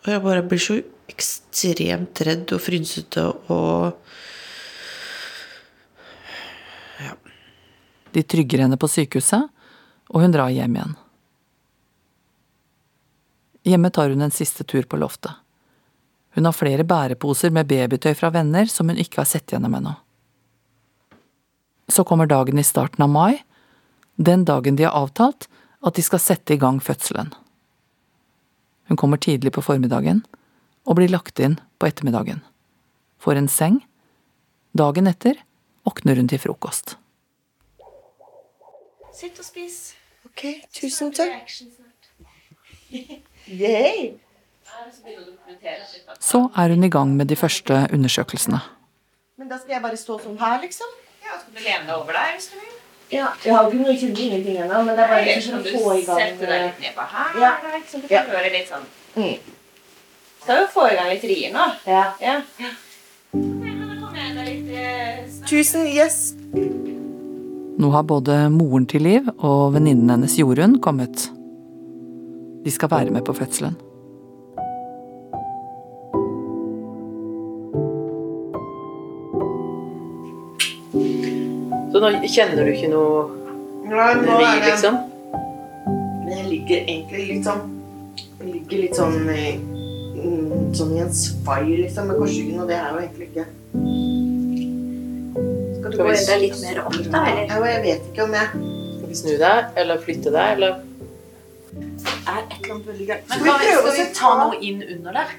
Og 0.04 0.10
jeg 0.12 0.20
bare 0.20 0.44
blir 0.44 0.60
så 0.60 0.74
ekstremt 1.08 2.20
redd 2.28 2.50
og 2.52 2.60
frynsete 2.60 3.22
og 3.24 3.94
De 8.14 8.22
trygger 8.22 8.62
henne 8.64 8.78
på 8.78 8.90
sykehuset, 8.90 9.48
og 10.10 10.22
hun 10.22 10.34
drar 10.34 10.52
hjem 10.54 10.76
igjen. 10.76 10.94
Hjemme 13.64 13.90
tar 13.90 14.12
hun 14.12 14.22
en 14.22 14.34
siste 14.34 14.64
tur 14.68 14.84
på 14.86 15.00
loftet. 15.00 15.32
Hun 16.34 16.44
har 16.44 16.56
flere 16.56 16.84
bæreposer 16.84 17.50
med 17.54 17.68
babytøy 17.70 18.12
fra 18.18 18.30
venner 18.34 18.68
som 18.70 18.90
hun 18.90 19.00
ikke 19.00 19.22
har 19.22 19.28
sett 19.30 19.52
gjennom 19.54 19.74
ennå. 19.78 19.94
Så 21.88 22.04
kommer 22.04 22.26
dagen 22.26 22.58
i 22.58 22.66
starten 22.66 23.04
av 23.04 23.10
mai, 23.12 23.42
den 24.16 24.44
dagen 24.44 24.76
de 24.76 24.86
har 24.86 24.96
avtalt 24.98 25.48
at 25.84 25.96
de 25.96 26.02
skal 26.04 26.22
sette 26.22 26.54
i 26.54 26.60
gang 26.60 26.80
fødselen. 26.82 27.32
Hun 28.88 29.00
kommer 29.00 29.16
tidlig 29.16 29.54
på 29.54 29.64
formiddagen 29.64 30.22
og 30.84 30.98
blir 30.98 31.12
lagt 31.12 31.40
inn 31.40 31.56
på 31.78 31.88
ettermiddagen. 31.88 32.42
Får 33.18 33.40
en 33.40 33.48
seng. 33.48 33.80
Dagen 34.76 35.08
etter 35.08 35.38
våkner 35.86 36.20
hun 36.20 36.28
til 36.28 36.42
frokost. 36.42 36.98
Sitt 39.14 39.38
og 39.38 39.44
spis. 39.46 39.94
Ok, 40.26 40.44
tusen 40.74 41.12
takk. 41.14 41.50
Yay. 43.62 44.12
Så 46.20 46.48
er 46.56 46.68
hun 46.68 46.84
i 46.84 46.90
gang 46.90 47.16
med 47.16 47.26
de 47.26 47.36
første 47.36 47.88
undersøkelsene. 47.92 48.60
Men 49.36 49.48
da 49.48 49.58
skal 49.58 49.76
jeg 49.76 49.82
bare 49.82 49.96
stå 49.98 50.18
sånn 50.22 50.38
her, 50.40 50.60
liksom? 50.62 50.90
Ja, 51.24 51.36
så 51.36 51.44
skal 51.44 51.54
du 51.54 51.60
lene 51.62 51.86
deg 51.88 51.94
over 51.96 52.16
der 52.16 52.34
hvis 52.34 52.48
du 52.52 52.58
vil? 52.58 52.70
Ja, 53.12 53.26
jeg 53.44 53.54
har 53.54 53.66
ikke 53.68 53.82
noe 53.82 53.96
kjent 54.00 54.18
ingenting 54.18 54.56
ennå, 54.64 54.78
men 54.82 54.96
det 54.96 55.04
er 55.04 55.10
bare 55.12 55.20
Eller 55.22 55.36
liksom 55.36 55.60
så 55.62 55.74
å 55.74 55.82
få 55.84 55.94
i 55.94 56.00
du 56.00 56.06
gang 56.08 56.22
sette 56.22 56.48
deg 56.50 56.64
litt 56.64 56.80
nedpå 56.86 57.08
her. 57.14 57.36
Ja. 57.42 57.50
da, 57.62 57.74
ikke 57.78 57.90
sant? 57.92 58.06
Du 58.06 58.14
kan 58.14 58.30
høre 58.32 58.54
litt 58.54 58.72
sånn. 58.72 58.88
Mm. 59.14 59.36
Skal 60.44 60.62
jo 60.62 60.70
få 60.74 60.86
i 60.90 60.96
gang 60.98 61.10
litt 61.12 61.28
rier 61.30 61.54
nå. 61.54 61.66
Ja. 61.86 62.04
Ja. 62.20 62.38
eh, 64.74 65.44
Tusen 65.46 65.86
yes. 65.86 66.34
Nå 67.78 67.90
har 67.90 68.02
både 68.06 68.36
moren 68.54 68.84
til 68.86 69.02
Liv 69.02 69.26
og 69.34 69.72
venninnen 69.74 70.12
hennes 70.12 70.36
Jorunn 70.38 70.76
kommet. 70.82 71.26
De 72.64 72.70
skal 72.70 72.90
være 72.92 73.10
med 73.10 73.24
på 73.26 73.34
fødselen. 73.34 73.74
Så 81.90 82.02
nå 82.02 82.12
kjenner 82.30 82.62
du 82.62 82.70
ikke 82.72 82.90
noe 82.90 83.26
Nei, 83.84 84.06
nå 84.22 84.38
er 84.38 84.62
det 84.62 84.70
liksom? 84.70 84.96
Jeg 86.30 86.46
ligger 86.48 86.80
egentlig 86.80 87.26
litt 87.28 87.46
sånn 87.46 87.66
Jeg 88.38 88.48
ligger 88.48 88.80
litt 88.84 88.98
sånn 88.98 89.28
i, 89.34 89.44
mm, 90.16 90.72
Sånn 90.78 90.94
i 90.96 91.02
en 91.04 91.12
svai, 91.14 91.74
liksom, 91.82 92.08
med 92.10 92.22
korsryggen, 92.22 92.62
og 92.62 92.70
det 92.70 92.78
er 92.78 92.88
jo 92.94 93.02
egentlig 93.02 93.30
ikke 93.32 93.46
Skal 95.84 95.92
du 95.92 95.98
gå 96.00 96.04
enda 96.08 96.36
litt 96.40 96.60
mer 96.62 96.78
opp, 96.80 96.94
da? 97.12 97.20
Eller? 97.28 97.50
Ja, 97.50 97.56
jeg 97.68 97.80
vet 97.84 98.04
ikke 98.08 98.24
om 98.24 98.30
jeg 98.32 98.46
Skal 98.96 99.08
vi 99.10 99.16
snu 99.18 99.32
deg, 99.36 99.66
eller 99.76 99.98
flytte 100.00 100.30
deg, 100.32 100.52
eller 100.54 100.78
Er 102.24 102.38
et 102.38 102.54
eller 102.56 102.70
annet 102.72 102.86
veldig 102.88 103.08
gærent. 103.10 103.26
Skal 103.28 103.42
vi 103.44 103.56
prøve 103.60 103.92
vi 103.98 104.06
ta 104.16 104.30
noe 104.38 104.60
inn 104.64 104.78
under 104.94 105.18
der? 105.18 105.34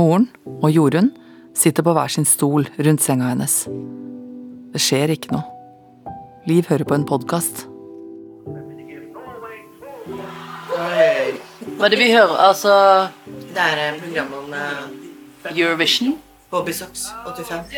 Moren 0.00 0.24
og 0.46 0.70
Jorunn 0.72 1.10
sitter 1.52 1.84
på 1.84 1.92
hver 1.92 2.08
sin 2.14 2.24
stol 2.24 2.64
rundt 2.88 3.04
senga 3.04 3.28
hennes. 3.34 3.56
Det 4.72 4.80
skjer 4.80 5.12
ikke 5.12 5.34
noe. 5.34 5.44
Liv 6.48 6.72
hører 6.72 6.88
på 6.88 6.96
en 6.96 7.04
podkast. 7.12 7.66
Hva 10.72 11.84
er 11.84 11.92
det 11.92 12.00
vi 12.00 12.08
hører? 12.14 12.32
Altså 12.48 12.72
Det 13.26 13.60
er 13.60 14.00
programmet 14.00 14.32
program 14.32 14.34
om 14.40 14.56
eh, 14.56 15.52
Eurovision? 15.52 16.16
Bobbysocks 16.48 17.10
85. 17.28 17.68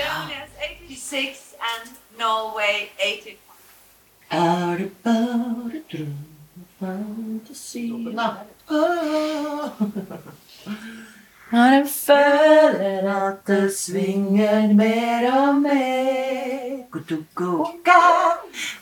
86 0.95 1.48
and 1.61 1.90
Norway 2.18 2.90
85. 2.99 3.38
Er 4.31 4.77
det 4.77 4.90
bare 5.05 5.83
drøm 5.92 6.16
og 6.57 6.66
fantasi 6.79 7.92
Ah. 8.71 9.71
Når 11.53 11.73
jeg 11.73 11.87
føler 11.88 13.29
at 13.29 13.47
det 13.47 13.73
svinger 13.77 14.75
mer 14.75 15.33
og 15.33 15.55
mer. 15.62 16.85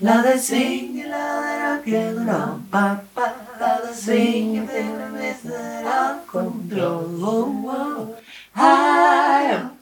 La 0.00 0.16
det 0.22 0.40
svinge, 0.42 1.04
la 1.08 1.26
det 1.44 1.54
rocke, 1.62 2.02
la 2.26 2.40
pappa 2.72 3.30
La 3.60 3.70
det 3.84 3.94
svinge 3.96 4.66
til 4.66 4.90
det 4.98 5.10
mister 5.14 5.88
all 5.94 6.18
kontroll. 6.26 8.14
Hei, 8.56 9.75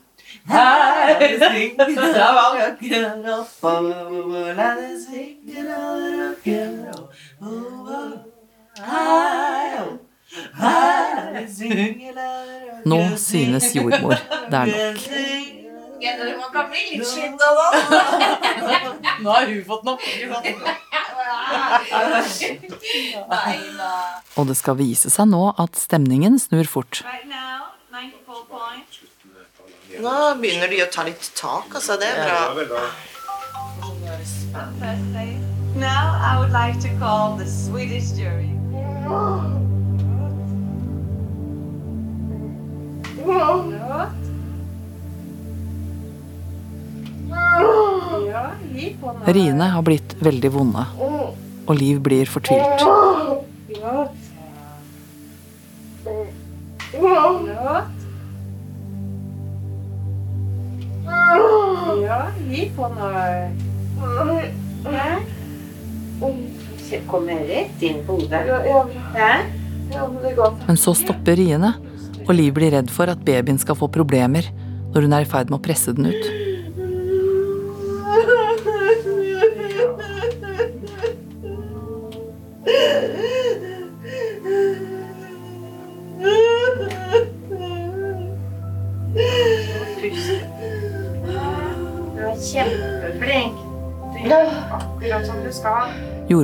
Nå 12.85 12.99
synes 13.17 13.71
jordmor 13.75 14.19
det 14.51 14.59
er 14.59 14.67
nok. 14.67 15.01
Man 16.05 16.51
kan 16.53 16.67
bli 16.69 16.83
litt 16.91 17.07
slitt 17.09 17.41
av 17.47 17.55
det. 17.61 17.63
Nå 19.25 19.31
har 19.31 19.47
hun 19.49 19.65
fått 19.65 19.85
nok. 19.89 20.05
Og 24.37 24.47
det 24.51 24.57
skal 24.61 24.77
vise 24.83 25.09
seg 25.15 25.31
nå 25.33 25.47
at 25.57 25.81
stemningen 25.81 26.37
snur 26.43 26.69
fort. 26.69 27.01
Right 27.07 27.25
now, 27.31 27.73
94 27.95 28.45
points. 28.53 29.14
Nå 30.03 30.15
begynner 30.41 30.71
de 30.71 30.83
å 30.83 30.87
ta 30.91 31.05
litt 31.07 31.31
tak, 31.39 31.75
altså. 31.75 31.97
Det 32.01 32.09
er 32.11 32.65
bra. 32.69 32.87
Now 35.75 36.15
I 36.23 36.39
would 36.39 36.53
like 36.53 36.79
to 36.81 36.91
call 36.99 37.37
the 37.37 37.47
Swedish 37.47 38.15
jury. 38.15 38.51
Riene 49.27 49.69
har 49.73 49.83
blitt 49.83 50.15
veldig 50.23 50.51
vonde, 50.55 50.87
og 51.67 51.75
Liv 51.79 52.01
blir 52.05 52.31
fortvilt. 52.31 52.85
Ja, 61.05 62.21
gi 62.49 62.69
på 62.77 62.89
noe. 62.95 63.25
Ja. 64.85 65.11
Kommer 67.11 67.41
rett 67.49 67.83
inn 67.83 68.01
på 68.07 68.21
hodet. 68.21 68.45
Ja. 69.17 69.35
Men 70.67 70.79
så 70.81 70.95
stopper 70.97 71.37
riene, 71.39 71.75
og 72.25 72.33
Liv 72.35 72.55
blir 72.57 72.73
redd 72.75 72.91
for 72.93 73.11
at 73.13 73.21
babyen 73.27 73.59
skal 73.61 73.77
få 73.79 73.89
problemer 73.93 74.49
når 74.95 75.07
hun 75.09 75.17
er 75.17 75.27
i 75.27 75.29
ferd 75.29 75.51
med 75.51 75.59
å 75.59 75.65
presse 75.65 75.93
den 75.97 76.07
ut. 76.13 76.44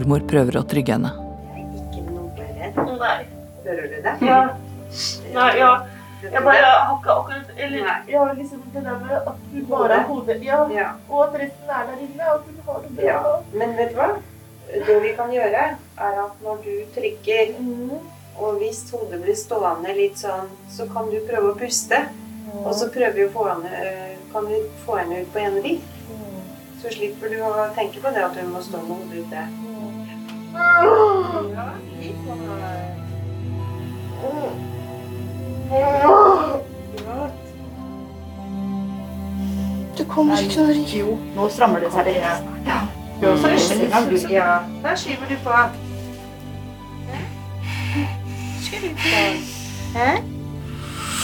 Jordmor 0.01 0.23
prøver 0.25 0.57
å 0.57 0.61
trygge 0.65 0.95
henne. 0.97 1.11
Ikke 1.61 2.03
noe 2.07 2.31
redd. 2.39 2.79
Hører 3.67 3.83
du 3.91 3.97
det? 4.01 4.15
Ja. 4.25 4.39
Nei, 5.35 5.51
ja. 5.59 5.73
Jeg 6.23 6.43
bare 6.45 6.71
akkurat 6.93 7.53
Eller 7.57 8.33
liksom 8.39 8.63
det 8.73 8.81
der 8.85 8.97
med 9.03 9.13
at 9.19 9.37
hun 9.53 9.67
bare 9.69 9.99
har 9.99 10.09
hodet 10.09 10.43
ja, 10.45 10.63
Ja. 10.73 10.89
Og 11.09 11.23
at 11.27 11.37
resten 11.43 11.69
er 11.69 11.85
der 11.91 12.01
inne. 12.07 12.33
At 12.33 12.49
hun 12.49 12.65
har 12.67 12.81
det 12.81 12.95
bra. 12.97 13.05
Ja. 13.05 13.37
Men 13.53 13.77
vet 13.77 13.93
du 13.93 14.01
hva? 14.01 14.09
Det 14.89 14.99
vi 15.05 15.13
kan 15.21 15.37
gjøre, 15.37 15.69
er 16.09 16.19
at 16.25 16.43
når 16.47 16.65
du 16.65 16.75
trykker, 16.97 17.55
og 18.41 18.61
hvis 18.63 18.85
hodet 18.95 19.21
blir 19.21 19.37
stående 19.37 19.97
litt 20.01 20.17
sånn, 20.17 20.49
så 20.73 20.89
kan 20.89 21.13
du 21.13 21.19
prøve 21.29 21.53
å 21.53 21.59
puste. 21.61 22.07
Og 22.65 22.73
så 22.73 22.89
prøver 22.89 23.19
vi 23.19 23.29
å 23.29 23.33
få 23.35 23.51
henne, 23.51 23.73
øh, 23.85 24.21
kan 24.33 24.49
vi 24.49 24.63
få 24.87 24.97
henne 25.03 25.21
ut 25.21 25.35
på 25.35 25.45
ene 25.45 25.65
bil. 25.67 25.83
Så 26.81 26.95
slipper 26.95 27.29
du 27.29 27.43
å 27.45 27.67
tenke 27.77 28.01
på 28.01 28.15
det 28.15 28.25
at 28.25 28.39
hun 28.41 28.55
må 28.55 28.65
stå 28.65 28.81
med 28.87 28.97
hodet 28.97 29.27
ute. 29.27 29.70
Du 40.29 40.61
å. 40.63 40.67
Jo, 40.95 41.19
nå 41.37 41.49
strammer 41.53 41.81
det 41.85 41.93
seg 41.95 42.11
litt. 42.11 42.19
Ja. 42.67 42.81
Du 43.21 43.27
er 43.29 43.33
også 43.35 44.33
Ja, 44.33 44.51
der 44.83 44.97
skyver 44.97 45.29
du 45.29 45.37
på. 45.45 45.63
Skyver 48.65 48.93
på. 48.97 49.15
Hæ? 49.99 50.11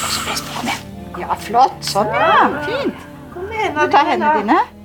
Og 0.05 0.09
så 0.13 0.25
press 0.27 0.41
på. 0.41 0.55
Kom 0.57 0.71
igjen. 0.73 1.21
Ja, 1.21 1.37
flott. 1.41 1.77
Sånn, 1.81 2.13
ja. 2.13 2.33
Fint. 2.69 3.05
Kom. 3.35 3.53
Du 3.53 3.91
tar 3.93 4.11
hendene 4.13 4.41
dine. 4.43 4.76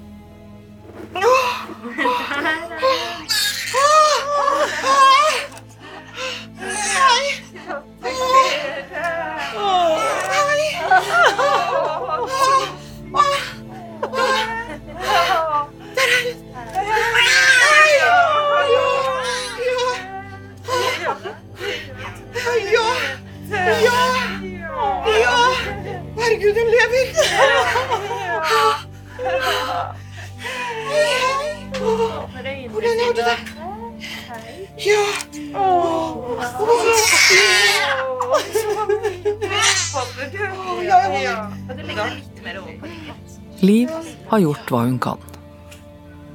Liv 43.62 43.90
har 44.28 44.40
gjort 44.42 44.72
hva 44.74 44.80
hun 44.88 44.96
kan. 44.98 45.20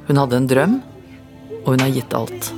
Hun 0.06 0.20
hadde 0.20 0.38
en 0.38 0.46
drøm, 0.46 0.76
og 1.64 1.72
hun 1.72 1.82
har 1.82 1.90
gitt 1.90 2.14
alt. 2.14 2.52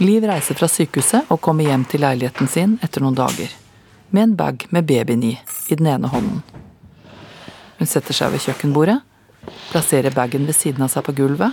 Liv 0.00 0.24
reiser 0.24 0.56
fra 0.56 0.64
sykehuset 0.64 1.28
og 1.28 1.42
kommer 1.44 1.66
hjem 1.68 1.82
til 1.84 2.00
leiligheten 2.00 2.48
sin 2.48 2.78
etter 2.80 3.02
noen 3.04 3.18
dager. 3.18 3.50
Med 4.08 4.22
en 4.22 4.36
bag 4.38 4.62
med 4.72 4.86
babyen 4.88 5.26
i, 5.28 5.34
i 5.68 5.76
den 5.76 5.90
ene 5.92 6.08
hånden. 6.08 6.38
Hun 7.76 7.90
setter 7.90 8.16
seg 8.16 8.32
ved 8.32 8.40
kjøkkenbordet, 8.46 8.96
plasserer 9.68 10.16
bagen 10.16 10.48
ved 10.48 10.56
siden 10.56 10.86
av 10.86 10.88
seg 10.94 11.04
på 11.04 11.12
gulvet. 11.18 11.52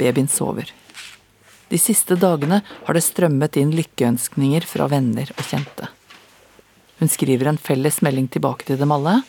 Babyen 0.00 0.26
sover. 0.26 0.72
De 1.70 1.78
siste 1.78 2.18
dagene 2.18 2.64
har 2.66 2.98
det 2.98 3.04
strømmet 3.06 3.60
inn 3.62 3.70
lykkeønskninger 3.78 4.66
fra 4.66 4.90
venner 4.90 5.30
og 5.36 5.46
kjente. 5.46 5.92
Hun 6.98 7.14
skriver 7.14 7.52
en 7.52 7.62
felles 7.62 8.02
melding 8.02 8.26
tilbake 8.26 8.66
til 8.66 8.82
dem 8.82 8.90
alle. 8.98 9.20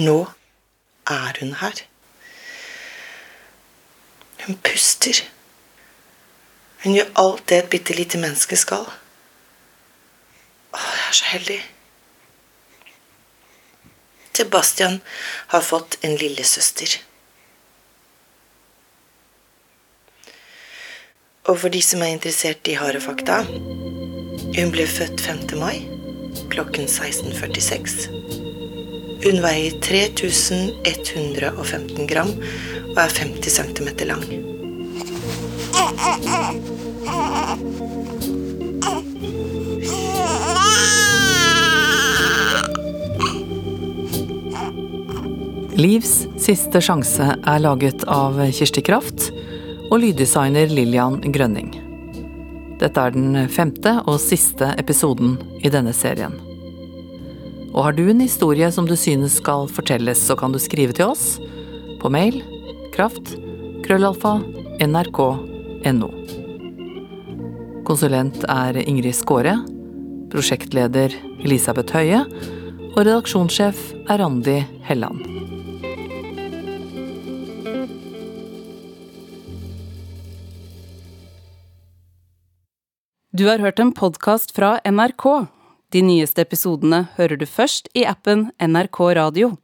Nå 0.00 0.18
er 1.12 1.44
hun 1.44 1.56
her. 1.60 1.84
Hun 4.44 4.56
puster. 4.64 5.24
Hun 6.84 6.96
gjør 6.96 7.12
alt 7.20 7.44
det 7.48 7.58
et 7.58 7.72
bitte 7.74 7.96
lite 7.96 8.20
menneske 8.20 8.56
skal. 8.56 8.86
Å, 10.70 10.78
jeg 10.78 11.08
er 11.08 11.18
så 11.18 11.26
heldig. 11.34 11.60
Sebastian 14.40 15.02
har 15.52 15.60
fått 15.60 15.98
en 16.06 16.14
lillesøster. 16.16 16.94
Og 21.50 21.58
for 21.60 21.68
de 21.74 21.82
som 21.84 22.00
er 22.04 22.14
interessert 22.14 22.68
i 22.70 22.78
harde 22.78 23.00
fakta 23.02 23.36
Hun 23.44 24.70
ble 24.72 24.86
født 24.88 25.20
5. 25.24 25.40
mai 25.60 25.76
klokken 26.50 26.86
16.46. 26.86 28.08
Hun 29.24 29.42
veier 29.44 29.72
3115 29.84 32.06
gram 32.10 32.30
og 32.90 32.98
er 32.98 33.12
50 33.14 33.60
cm 33.60 33.88
lang. 34.08 34.24
Livs 45.80 46.26
siste 46.36 46.82
sjanse 46.84 47.30
er 47.38 47.62
laget 47.62 48.02
av 48.10 48.36
Kirsti 48.52 48.82
Kraft 48.84 49.30
og 49.88 50.02
lyddesigner 50.02 50.68
Lillian 50.68 51.20
Grønning. 51.32 51.72
Dette 52.80 53.00
er 53.00 53.14
den 53.14 53.48
femte 53.52 53.98
og 54.08 54.20
siste 54.20 54.74
episoden 54.80 55.38
i 55.64 55.72
denne 55.72 55.94
serien. 55.96 56.36
Og 57.70 57.84
har 57.86 57.94
du 57.94 58.02
en 58.10 58.20
historie 58.20 58.68
som 58.74 58.88
du 58.88 58.96
synes 58.98 59.38
skal 59.38 59.68
fortelles, 59.70 60.20
så 60.20 60.36
kan 60.36 60.52
du 60.52 60.58
skrive 60.60 60.96
til 60.96 61.12
oss 61.12 61.36
på 62.00 62.10
mail 62.12 62.40
kraft 63.00 63.30
krøllalfa 63.86 64.34
nrk.no. 64.84 66.08
Konsulent 67.88 68.42
er 68.44 68.76
Ingrid 68.82 69.16
Skåre. 69.16 69.54
Prosjektleder 70.28 71.14
Elisabeth 71.40 71.96
Høie. 71.96 72.18
Og 72.90 72.98
redaksjonssjef 72.98 73.80
er 74.04 74.20
Randi 74.20 74.58
Helland. 74.84 75.24
Du 83.32 83.46
har 83.48 83.64
hørt 83.64 83.80
en 83.80 83.94
podkast 83.96 84.52
fra 84.52 84.74
NRK. 84.84 85.26
De 85.96 86.04
nyeste 86.04 86.44
episodene 86.44 87.06
hører 87.16 87.40
du 87.40 87.48
først 87.48 87.88
i 87.96 88.04
appen 88.04 88.50
NRK 88.60 89.04
Radio. 89.22 89.54